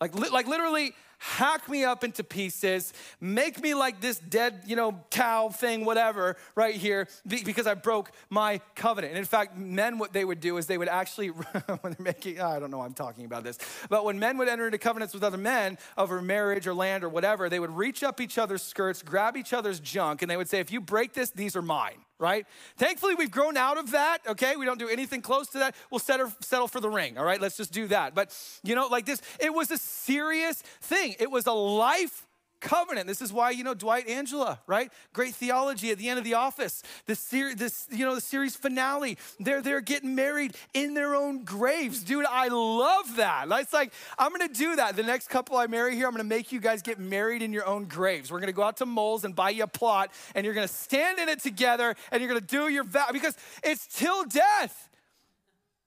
[0.00, 5.00] Like, like literally, hack me up into pieces, make me like this dead, you know,
[5.10, 9.12] cow thing, whatever, right here, because I broke my covenant.
[9.12, 11.28] And in fact, men, what they would do is they would actually,
[11.80, 14.66] when they're making, I don't know I'm talking about this, but when men would enter
[14.66, 18.20] into covenants with other men over marriage or land or whatever, they would reach up
[18.20, 21.30] each other's skirts, grab each other's junk, and they would say, if you break this,
[21.30, 22.46] these are mine right?
[22.76, 24.56] Thankfully, we've grown out of that, okay?
[24.56, 25.74] We don't do anything close to that.
[25.90, 27.40] We'll settle, settle for the ring, all right?
[27.40, 28.14] Let's just do that.
[28.14, 31.05] But, you know, like this, it was a serious thing.
[31.18, 32.26] It was a life
[32.60, 33.06] covenant.
[33.06, 34.90] This is why, you know, Dwight Angela, right?
[35.12, 36.82] Great theology at the end of the office.
[37.06, 39.18] This series, this, you know, the series finale.
[39.38, 42.02] They're they're getting married in their own graves.
[42.02, 43.46] Dude, I love that.
[43.50, 44.96] It's like, I'm gonna do that.
[44.96, 47.66] The next couple I marry here, I'm gonna make you guys get married in your
[47.66, 48.30] own graves.
[48.30, 51.18] We're gonna go out to Moles and buy you a plot, and you're gonna stand
[51.18, 54.85] in it together and you're gonna do your vow because it's till death.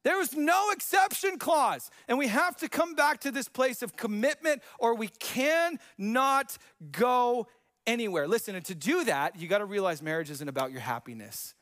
[0.03, 1.91] There was no exception clause.
[2.07, 6.57] And we have to come back to this place of commitment or we cannot
[6.91, 7.47] go
[7.85, 8.27] anywhere.
[8.27, 11.53] Listen, and to do that, you got to realize marriage isn't about your happiness.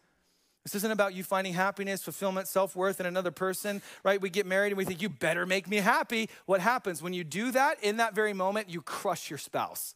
[0.64, 4.20] This isn't about you finding happiness, fulfillment, self worth in another person, right?
[4.20, 6.30] We get married and we think, you better make me happy.
[6.46, 7.82] What happens when you do that?
[7.82, 9.96] In that very moment, you crush your spouse.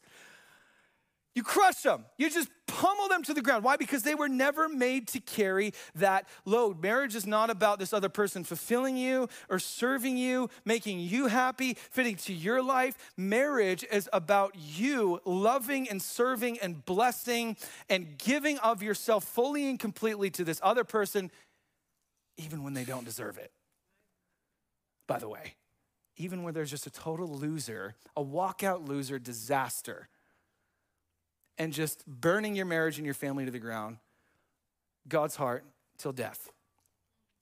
[1.34, 2.06] You crush them.
[2.18, 3.64] You just pummel them to the ground.
[3.64, 3.78] Why?
[3.78, 6.82] Because they were never made to carry that load.
[6.82, 11.76] Marriage is not about this other person fulfilling you or serving you, making you happy,
[11.76, 12.98] fitting to your life.
[13.16, 17.56] Marriage is about you loving and serving and blessing
[17.90, 21.32] and giving of yourself fully and completely to this other person,
[22.38, 23.52] even when they don't deserve it.
[25.08, 25.56] By the way,
[26.18, 30.10] even when there's just a total loser, a walkout loser disaster
[31.62, 33.98] and just burning your marriage and your family to the ground,
[35.08, 35.64] God's heart
[36.00, 36.50] till death.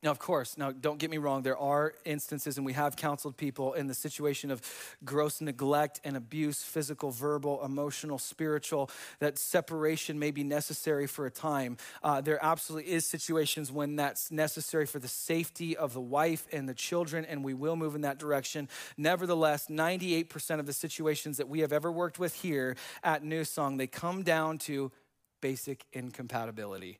[0.02, 3.36] Now, of course, now don't get me wrong, there are instances, and we have counseled
[3.36, 4.62] people in the situation of
[5.04, 11.32] gross neglect and abuse, physical, verbal, emotional, spiritual, that separation may be necessary for a
[11.32, 11.76] time.
[12.02, 16.70] Uh, there absolutely is situations when that's necessary for the safety of the wife and
[16.70, 18.70] the children, and we will move in that direction.
[18.96, 23.76] Nevertheless, 98% of the situations that we have ever worked with here at New Song,
[23.76, 24.94] they come down to
[25.42, 27.00] basic incompatibility.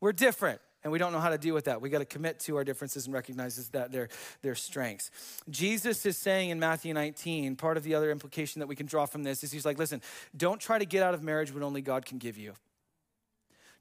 [0.00, 1.80] We're different and we don't know how to deal with that.
[1.80, 4.08] We got to commit to our differences and recognize that they're
[4.42, 5.10] their strengths.
[5.48, 9.06] Jesus is saying in Matthew 19, part of the other implication that we can draw
[9.06, 10.02] from this is he's like, listen,
[10.36, 12.54] don't try to get out of marriage what only God can give you.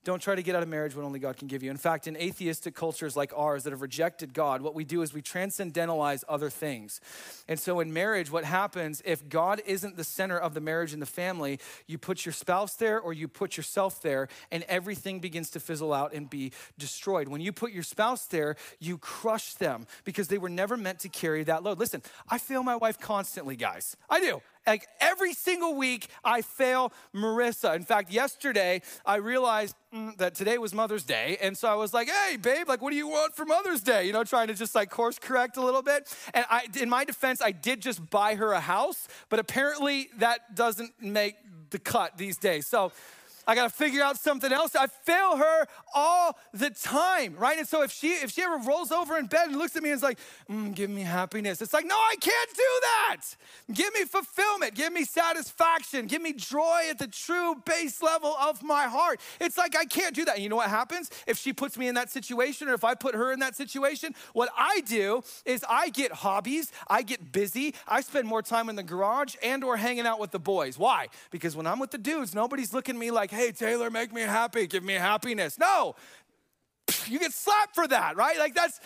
[0.03, 1.69] Don't try to get out of marriage what only God can give you.
[1.69, 5.13] In fact, in atheistic cultures like ours that have rejected God, what we do is
[5.13, 6.99] we transcendentalize other things.
[7.47, 11.01] And so in marriage, what happens if God isn't the center of the marriage and
[11.01, 15.51] the family, you put your spouse there or you put yourself there, and everything begins
[15.51, 17.27] to fizzle out and be destroyed.
[17.27, 21.09] When you put your spouse there, you crush them because they were never meant to
[21.09, 21.77] carry that load.
[21.77, 23.95] Listen, I fail my wife constantly, guys.
[24.09, 24.41] I do.
[24.67, 27.75] Like every single week, I fail Marissa.
[27.75, 31.37] In fact, yesterday, I realized mm, that today was Mother's Day.
[31.41, 34.05] And so I was like, hey, babe, like, what do you want for Mother's Day?
[34.05, 36.13] You know, trying to just like course correct a little bit.
[36.33, 40.55] And I, in my defense, I did just buy her a house, but apparently that
[40.55, 41.35] doesn't make
[41.71, 42.67] the cut these days.
[42.67, 42.91] So,
[43.47, 44.75] I got to figure out something else.
[44.75, 47.57] I fail her all the time, right?
[47.57, 49.89] And so if she if she ever rolls over in bed and looks at me
[49.89, 53.17] and is like, mm, "Give me happiness," it's like, no, I can't do that.
[53.73, 54.75] Give me fulfillment.
[54.75, 56.07] Give me satisfaction.
[56.07, 59.19] Give me joy at the true base level of my heart.
[59.39, 60.35] It's like I can't do that.
[60.35, 62.95] And you know what happens if she puts me in that situation, or if I
[62.95, 64.13] put her in that situation?
[64.33, 66.71] What I do is I get hobbies.
[66.87, 67.73] I get busy.
[67.87, 70.77] I spend more time in the garage and or hanging out with the boys.
[70.77, 71.07] Why?
[71.31, 74.21] Because when I'm with the dudes, nobody's looking at me like, hey, Taylor, make me
[74.21, 75.57] happy, give me happiness.
[75.57, 75.95] No,
[77.07, 78.37] you get slapped for that, right?
[78.37, 78.79] Like that's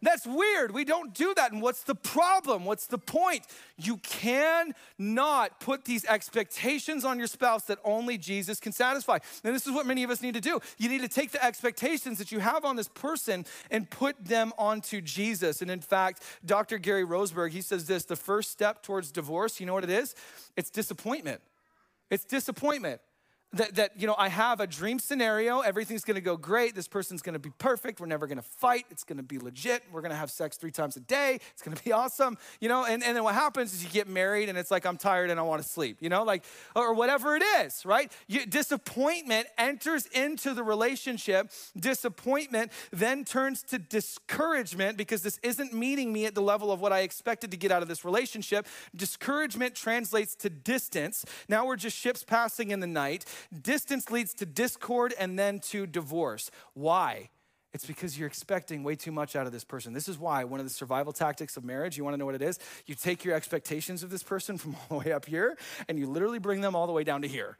[0.00, 0.72] that's weird.
[0.72, 1.50] We don't do that.
[1.50, 2.64] And what's the problem?
[2.64, 3.42] What's the point?
[3.76, 9.18] You cannot put these expectations on your spouse that only Jesus can satisfy.
[9.42, 10.60] And this is what many of us need to do.
[10.78, 14.52] You need to take the expectations that you have on this person and put them
[14.56, 15.62] onto Jesus.
[15.62, 16.78] And in fact, Dr.
[16.78, 20.14] Gary Rosberg, he says this the first step towards divorce, you know what it is?
[20.56, 21.40] It's disappointment.
[22.10, 23.00] It's disappointment
[23.54, 25.60] that, that you know i have a dream scenario.
[25.60, 26.74] Everything's going to go great.
[26.74, 28.00] This person's going to be perfect.
[28.00, 28.84] We're never going to fight.
[28.90, 29.82] It's going to be legit.
[29.90, 31.40] We're going to have sex three times a day.
[31.52, 32.84] It's going to be awesome you know?
[32.84, 35.38] And, and then what happens is you get married and it's like i'm tired and
[35.38, 36.22] i want to sleep you know?
[36.22, 38.12] Like or whatever it is right?
[38.26, 41.50] You, disappointment enters into the relationship.
[41.78, 46.92] Disappointment then turns to discouragement because this isn't meeting me at the level of what
[46.92, 48.66] i expected to get out of this relationship.
[48.94, 51.24] Discouragement translates to distance.
[51.48, 53.24] Now we're just ships passing in the night
[53.62, 56.50] Distance leads to discord and then to divorce.
[56.74, 57.30] Why?
[57.72, 59.92] It's because you're expecting way too much out of this person.
[59.92, 62.42] This is why one of the survival tactics of marriage, you wanna know what it
[62.42, 62.58] is?
[62.86, 65.56] You take your expectations of this person from all the way up here
[65.88, 67.58] and you literally bring them all the way down to here.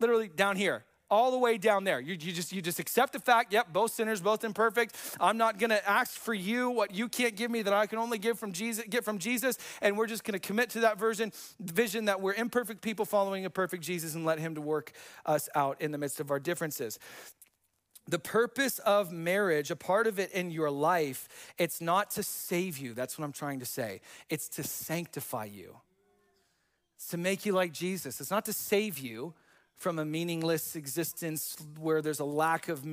[0.00, 2.00] Literally down here all the way down there.
[2.00, 4.96] You, you, just you just accept the fact, yep, both sinners, both imperfect.
[5.20, 8.18] I'm not gonna ask for you what you can't give me that I can only
[8.18, 12.06] give from Jesus, get from Jesus, and we're just gonna commit to that version, vision
[12.06, 14.92] that we're imperfect people following a perfect Jesus and let him to work
[15.24, 16.98] us out in the midst of our differences.
[18.08, 22.78] The purpose of marriage, a part of it in your life, it's not to save
[22.78, 22.94] you.
[22.94, 24.00] That's what I'm trying to say.
[24.30, 25.76] It's to sanctify you.
[26.96, 28.20] It's to make you like Jesus.
[28.20, 29.34] It's not to save you
[29.76, 32.84] from a meaningless existence where there's a lack of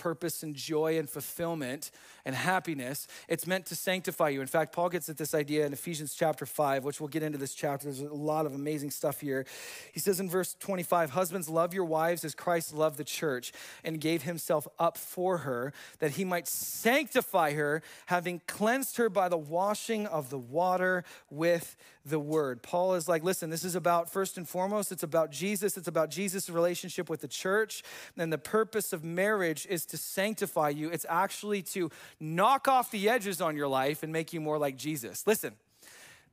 [0.00, 1.90] purpose and joy and fulfillment
[2.24, 3.06] and happiness.
[3.28, 4.40] It's meant to sanctify you.
[4.40, 7.36] In fact, Paul gets at this idea in Ephesians chapter 5, which we'll get into
[7.36, 7.84] this chapter.
[7.84, 9.44] There's a lot of amazing stuff here.
[9.92, 13.52] He says in verse 25, Husbands, love your wives as Christ loved the church
[13.84, 19.28] and gave himself up for her, that he might sanctify her, having cleansed her by
[19.28, 22.62] the washing of the water with the word.
[22.62, 25.76] Paul is like, listen, this is about first and foremost, it's about Jesus.
[25.76, 27.82] It's about Jesus' relationship with the church.
[28.16, 33.08] And the purpose of marriage is to sanctify you, it's actually to knock off the
[33.08, 35.26] edges on your life and make you more like Jesus.
[35.26, 35.54] Listen,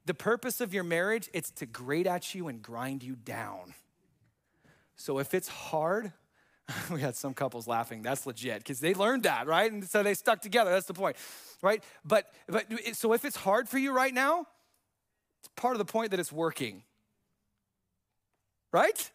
[0.06, 3.73] the purpose of your marriage, it's to grate at you and grind you down.
[4.95, 6.13] So if it's hard,
[6.91, 8.01] we had some couples laughing.
[8.01, 9.71] That's legit because they learned that, right?
[9.71, 10.71] And so they stuck together.
[10.71, 11.17] That's the point,
[11.62, 11.84] right?
[12.03, 14.47] But but so if it's hard for you right now,
[15.39, 16.84] it's part of the point that it's working,
[18.71, 19.12] right?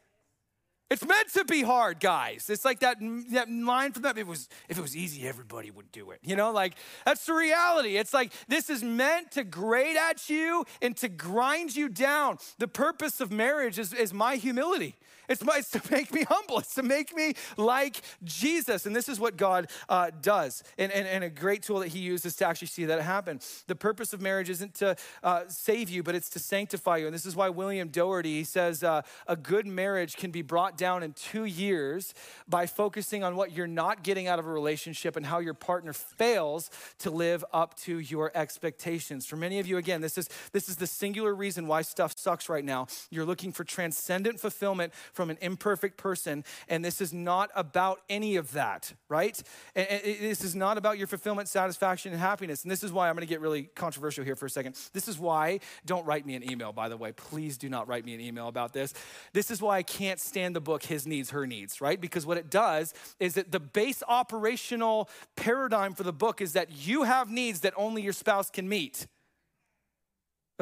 [0.93, 2.51] It's meant to be hard, guys.
[2.51, 2.99] It's like that,
[3.31, 4.19] that line from that.
[4.19, 6.19] It was if it was easy, everybody would do it.
[6.23, 6.75] You know, like
[7.07, 7.97] that's the reality.
[7.97, 12.37] It's like this is meant to grate at you and to grind you down.
[12.59, 14.97] The purpose of marriage is, is my humility.
[15.29, 16.59] It's, it's to make me humble.
[16.59, 18.87] It's to make me like Jesus.
[18.87, 20.63] And this is what God uh, does.
[20.79, 23.41] And, and, and, a great tool that He uses to actually see that happen.
[23.69, 27.07] The purpose of marriage isn't to uh, save you, but it's to sanctify you.
[27.07, 30.77] And this is why William Doherty he says uh, a good marriage can be brought
[30.77, 32.13] down in two years
[32.49, 35.93] by focusing on what you're not getting out of a relationship and how your partner
[35.93, 39.27] fails to live up to your expectations.
[39.27, 42.49] For many of you, again, this is this is the singular reason why stuff sucks
[42.49, 42.87] right now.
[43.11, 48.37] You're looking for transcendent fulfillment from an imperfect person, and this is not about any
[48.37, 49.43] of that, right?
[49.75, 52.63] And this is not about your fulfillment, satisfaction, and happiness.
[52.63, 54.77] And this is why I'm going to get really controversial here for a second.
[54.93, 57.13] This is why don't write me an email, by the way.
[57.13, 58.95] Please do not write me an email about this.
[59.33, 62.01] This is why I can't stand the book His Needs, Her Needs, right?
[62.01, 66.71] Because what it does is that the base operational paradigm for the book is that
[66.87, 69.07] you have needs that only your spouse can meet.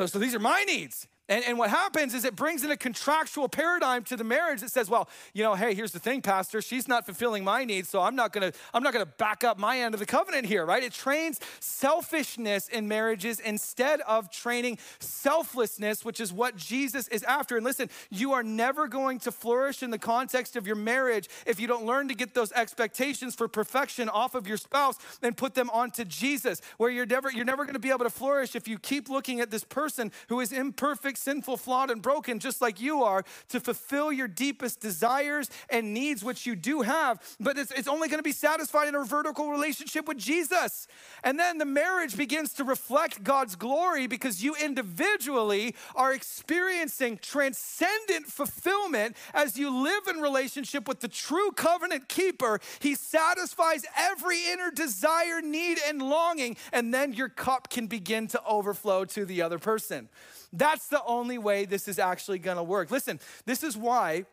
[0.07, 1.07] So these are my needs.
[1.31, 4.73] And, and what happens is it brings in a contractual paradigm to the marriage that
[4.73, 8.03] says, well, you know, hey, here's the thing, Pastor, she's not fulfilling my needs, so
[8.03, 10.83] I'm not gonna, I'm not gonna back up my end of the covenant here, right?
[10.83, 17.57] It trains selfishness in marriages instead of training selflessness, which is what Jesus is after.
[17.57, 21.61] And listen, you are never going to flourish in the context of your marriage if
[21.61, 25.55] you don't learn to get those expectations for perfection off of your spouse and put
[25.55, 26.61] them onto Jesus.
[26.77, 29.53] Where you're never, you're never gonna be able to flourish if you keep looking at
[29.53, 34.13] this person who is imperfect sinful, flawed, and broken, just like you are, to fulfill
[34.13, 37.21] your deepest desires and needs, which you do have.
[37.39, 40.87] But it's, it's only going to be satisfied in a vertical relationship with Jesus.
[41.23, 48.27] And then the marriage begins to reflect God's glory because you individually are experiencing transcendent
[48.27, 52.61] fulfillment as you live in relationship with the true covenant keeper.
[52.81, 58.45] He satisfies every inner desire, need, and longing, and then your cup can begin to
[58.45, 60.09] overflow to the other person.
[60.53, 62.91] That's the only way this is actually gonna work.
[62.91, 64.25] Listen, this is why.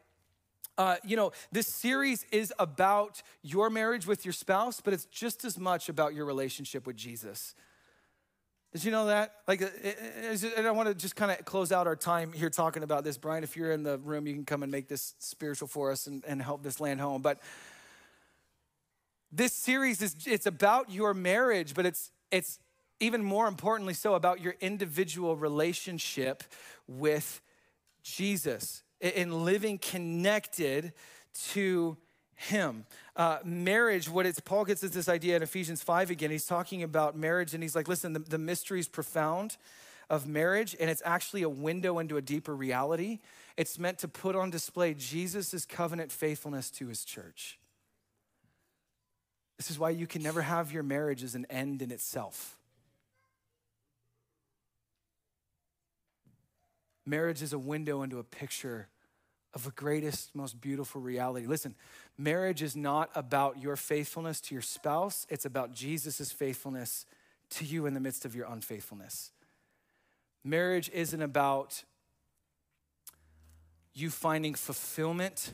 [0.77, 5.43] Uh, you know, this series is about your marriage with your spouse, but it's just
[5.43, 7.55] as much about your relationship with Jesus.
[8.73, 9.33] Did you know that?
[9.47, 9.69] Like, uh,
[10.55, 13.17] and I want to just kind of close out our time here talking about this.
[13.17, 16.05] Brian, if you're in the room, you can come and make this spiritual for us
[16.05, 17.21] and, and help this land home.
[17.23, 17.39] But
[19.31, 22.59] this series is it's about your marriage, but it's it's
[22.99, 26.43] even more importantly, so about your individual relationship
[26.87, 27.41] with
[28.03, 30.93] Jesus in living connected
[31.51, 31.97] to
[32.35, 32.85] him.
[33.15, 36.31] Uh, marriage, what it's, Paul gets at this idea in Ephesians 5 again.
[36.31, 39.57] He's talking about marriage and he's like, listen, the, the mystery is profound
[40.09, 43.19] of marriage and it's actually a window into a deeper reality.
[43.57, 47.59] It's meant to put on display Jesus' covenant faithfulness to his church.
[49.57, 52.56] This is why you can never have your marriage as an end in itself.
[57.07, 58.89] Marriage is a window into a picture
[59.53, 61.47] of the greatest, most beautiful reality.
[61.47, 61.73] Listen,
[62.17, 67.05] marriage is not about your faithfulness to your spouse, it's about Jesus' faithfulness
[67.49, 69.31] to you in the midst of your unfaithfulness.
[70.43, 71.83] Marriage isn't about
[73.93, 75.53] you finding fulfillment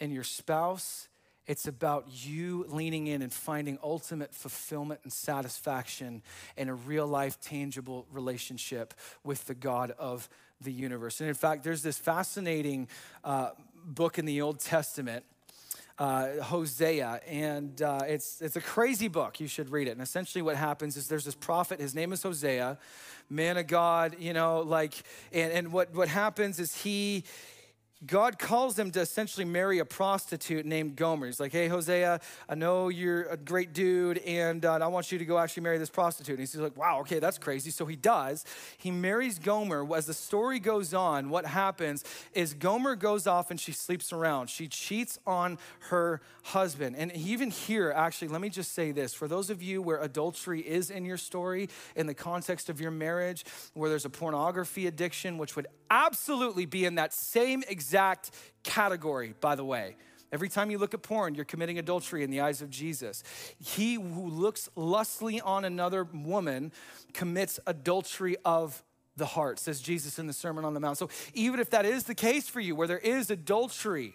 [0.00, 1.08] in your spouse.
[1.46, 6.22] It's about you leaning in and finding ultimate fulfillment and satisfaction
[6.56, 8.92] in a real life, tangible relationship
[9.24, 10.28] with the God of
[10.60, 11.20] the universe.
[11.20, 12.88] And in fact, there's this fascinating
[13.24, 13.50] uh,
[13.84, 15.24] book in the Old Testament.
[15.98, 19.40] Uh, Hosea, and uh, it's it's a crazy book.
[19.40, 19.90] You should read it.
[19.90, 21.80] And essentially, what happens is there's this prophet.
[21.80, 22.78] His name is Hosea,
[23.28, 24.14] man of God.
[24.20, 24.94] You know, like,
[25.32, 27.24] and and what what happens is he
[28.06, 31.26] God calls him to essentially marry a prostitute named Gomer.
[31.26, 35.18] He's like, hey, Hosea, I know you're a great dude, and uh, I want you
[35.18, 36.38] to go actually marry this prostitute.
[36.38, 37.72] And he's like, wow, okay, that's crazy.
[37.72, 38.44] So he does.
[38.76, 39.84] He marries Gomer.
[39.92, 44.48] As the story goes on, what happens is Gomer goes off and she sleeps around.
[44.48, 46.94] She cheats on her husband.
[46.96, 50.60] And even here, actually, let me just say this for those of you where adultery
[50.60, 53.44] is in your story, in the context of your marriage,
[53.74, 57.87] where there's a pornography addiction, which would absolutely be in that same exact
[58.62, 59.96] category, by the way.
[60.30, 63.22] Every time you look at porn, you're committing adultery in the eyes of Jesus.
[63.58, 66.72] He who looks lustfully on another woman
[67.14, 68.82] commits adultery of
[69.16, 70.98] the heart, says Jesus in the Sermon on the Mount.
[70.98, 74.14] So even if that is the case for you, where there is adultery,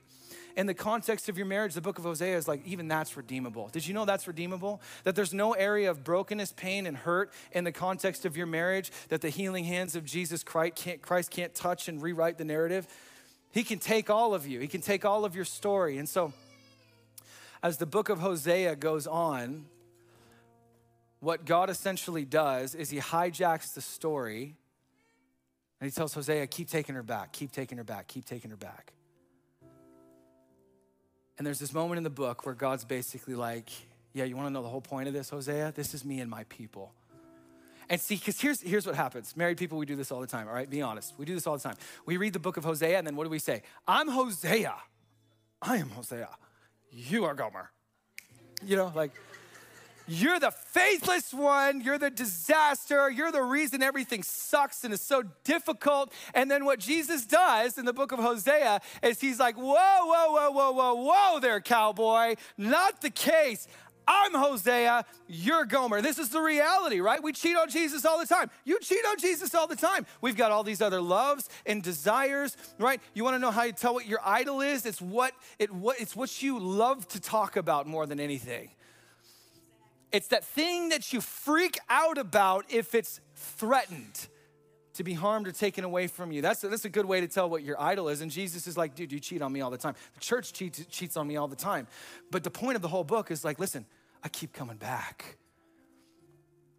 [0.56, 3.70] in the context of your marriage, the book of Hosea is like, even that's redeemable.
[3.70, 4.82] Did you know that's redeemable?
[5.04, 8.92] That there's no area of brokenness, pain, and hurt in the context of your marriage
[9.10, 12.88] that the healing hands of Jesus Christ can't, Christ can't touch and rewrite the narrative.
[13.54, 16.00] He can take all of you, He can take all of your story.
[16.00, 16.34] And so,
[17.62, 19.66] as the book of Hosea goes on,
[21.20, 24.56] what God essentially does is He hijacks the story
[25.80, 28.58] and He tells Hosea, keep taking her back, keep taking her back, keep taking her
[28.58, 28.94] back.
[31.38, 33.70] And there's this moment in the book where God's basically like,
[34.14, 35.74] Yeah, you wanna know the whole point of this, Hosea?
[35.76, 36.92] This is me and my people.
[37.90, 39.36] And see, because here's, here's what happens.
[39.36, 40.70] Married people, we do this all the time, all right?
[40.70, 41.14] Be honest.
[41.18, 41.76] We do this all the time.
[42.06, 43.64] We read the book of Hosea, and then what do we say?
[43.88, 44.76] I'm Hosea.
[45.62, 46.30] I am Hosea.
[46.92, 47.72] You are Gomer.
[48.66, 49.12] You know, like,
[50.08, 51.80] you're the faithless one.
[51.80, 53.10] You're the disaster.
[53.10, 56.12] You're the reason everything sucks and is so difficult.
[56.34, 60.32] And then what Jesus does in the book of Hosea is he's like, whoa, whoa,
[60.32, 62.36] whoa, whoa, whoa, whoa there, cowboy.
[62.58, 63.68] Not the case.
[64.08, 66.02] I'm Hosea, you're Gomer.
[66.02, 67.22] This is the reality, right?
[67.22, 68.50] We cheat on Jesus all the time.
[68.66, 70.06] You cheat on Jesus all the time.
[70.22, 73.02] We've got all these other loves and desires, right?
[73.14, 74.86] You want to know how you tell what your idol is?
[74.86, 78.72] It's what it what it's what you love to talk about more than anything.
[80.12, 84.28] It's that thing that you freak out about if it's threatened
[84.96, 86.42] to be harmed or taken away from you.
[86.42, 88.22] That's a, that's a good way to tell what your idol is.
[88.22, 89.96] And Jesus is like, dude, you cheat on me all the time.
[90.14, 91.88] The church cheats, cheats on me all the time.
[92.32, 93.86] But the point of the whole book is like, listen,
[94.24, 95.38] I keep coming back.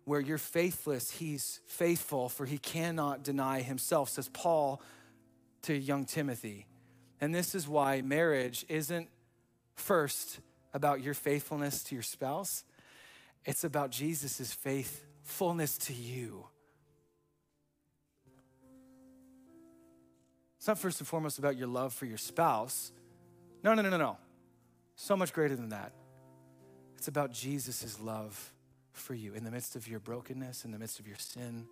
[0.05, 4.83] Where you're faithless, he's faithful, for he cannot deny himself, says Paul
[5.63, 6.67] to young Timothy.
[7.21, 9.09] And this is why marriage isn't
[9.77, 10.41] first
[10.75, 12.65] about your faithfulness to your spouse
[13.45, 16.47] it's about Jesus' faithfulness to you.
[20.65, 22.91] It's not first and foremost about your love for your spouse.
[23.63, 24.17] No, no, no, no, no.
[24.97, 25.93] So much greater than that.
[26.97, 28.51] It's about Jesus' love
[28.93, 31.67] for you in the midst of your brokenness, in the midst of your sin,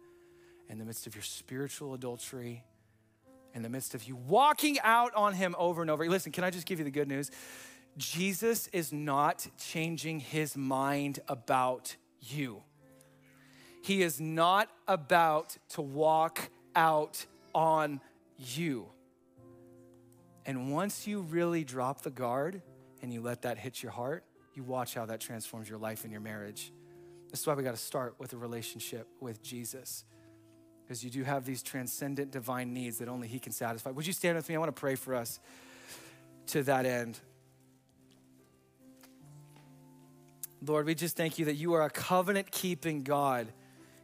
[0.68, 2.64] in the midst of your spiritual adultery,
[3.54, 6.06] in the midst of you walking out on Him over and over.
[6.06, 7.30] Listen, can I just give you the good news?
[7.96, 12.62] Jesus is not changing his mind about you.
[13.82, 17.24] He is not about to walk out
[17.54, 18.02] on
[18.42, 18.86] you.
[20.44, 22.62] And once you really drop the guard
[23.00, 24.24] and you let that hit your heart,
[24.54, 26.72] you watch how that transforms your life and your marriage.
[27.30, 30.04] This is why we got to start with a relationship with Jesus.
[30.82, 33.90] Because you do have these transcendent divine needs that only He can satisfy.
[33.90, 34.56] Would you stand with me?
[34.56, 35.40] I want to pray for us
[36.48, 37.18] to that end.
[40.64, 43.48] Lord, we just thank you that you are a covenant keeping God.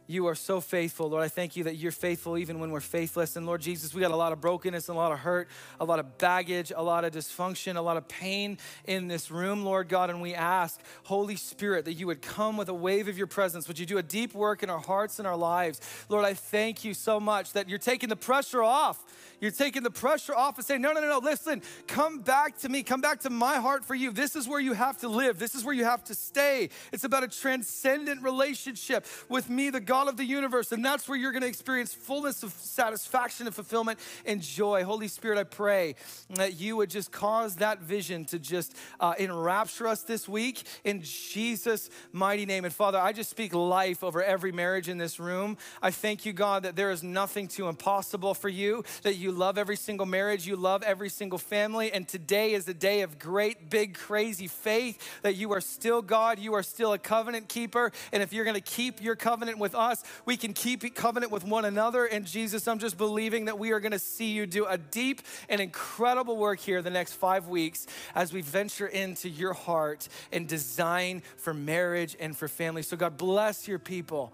[0.09, 1.23] You are so faithful, Lord.
[1.23, 3.35] I thank you that you're faithful even when we're faithless.
[3.35, 5.47] And Lord Jesus, we got a lot of brokenness a lot of hurt,
[5.79, 9.63] a lot of baggage, a lot of dysfunction, a lot of pain in this room,
[9.63, 10.09] Lord God.
[10.09, 13.67] And we ask, Holy Spirit, that you would come with a wave of your presence.
[13.67, 15.79] Would you do a deep work in our hearts and our lives?
[16.09, 19.05] Lord, I thank you so much that you're taking the pressure off
[19.39, 22.69] you're taking the pressure off and saying, no, no, no, no, listen, come back to
[22.69, 22.83] me.
[22.83, 24.11] Come back to my heart for you.
[24.11, 25.39] This is where you have to live.
[25.39, 26.69] This is where you have to stay.
[26.91, 30.71] It's about a transcendent relationship with me, the God of the universe.
[30.71, 34.83] And that's where you're going to experience fullness of satisfaction and fulfillment and joy.
[34.83, 35.95] Holy Spirit, I pray
[36.35, 41.01] that you would just cause that vision to just uh, enrapture us this week in
[41.01, 42.65] Jesus' mighty name.
[42.65, 45.57] And Father, I just speak life over every marriage in this room.
[45.81, 49.57] I thank you, God, that there is nothing too impossible for you, that you love
[49.57, 53.69] every single marriage, you love every single family, and today is a day of great,
[53.69, 58.21] big, crazy faith that you are still God, you are still a covenant keeper, and
[58.21, 59.88] if you're gonna keep your covenant with us,
[60.25, 62.05] we can keep covenant with one another.
[62.05, 65.59] And Jesus, I'm just believing that we are gonna see you do a deep and
[65.61, 71.21] incredible work here the next five weeks as we venture into your heart and design
[71.37, 72.81] for marriage and for family.
[72.81, 74.33] So, God bless your people.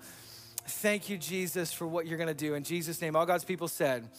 [0.68, 2.56] Thank you, Jesus, for what you're going to do.
[2.56, 4.10] In Jesus' name, all God's people said,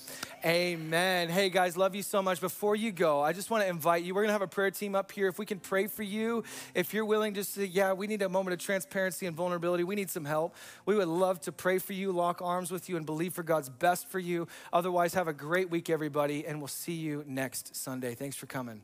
[0.44, 1.28] Amen.
[1.28, 2.40] Hey, guys, love you so much.
[2.40, 4.14] Before you go, I just want to invite you.
[4.14, 5.26] We're going to have a prayer team up here.
[5.26, 8.22] If we can pray for you, if you're willing just to say, Yeah, we need
[8.22, 10.54] a moment of transparency and vulnerability, we need some help.
[10.84, 13.68] We would love to pray for you, lock arms with you, and believe for God's
[13.68, 14.46] best for you.
[14.72, 18.14] Otherwise, have a great week, everybody, and we'll see you next Sunday.
[18.14, 18.82] Thanks for coming.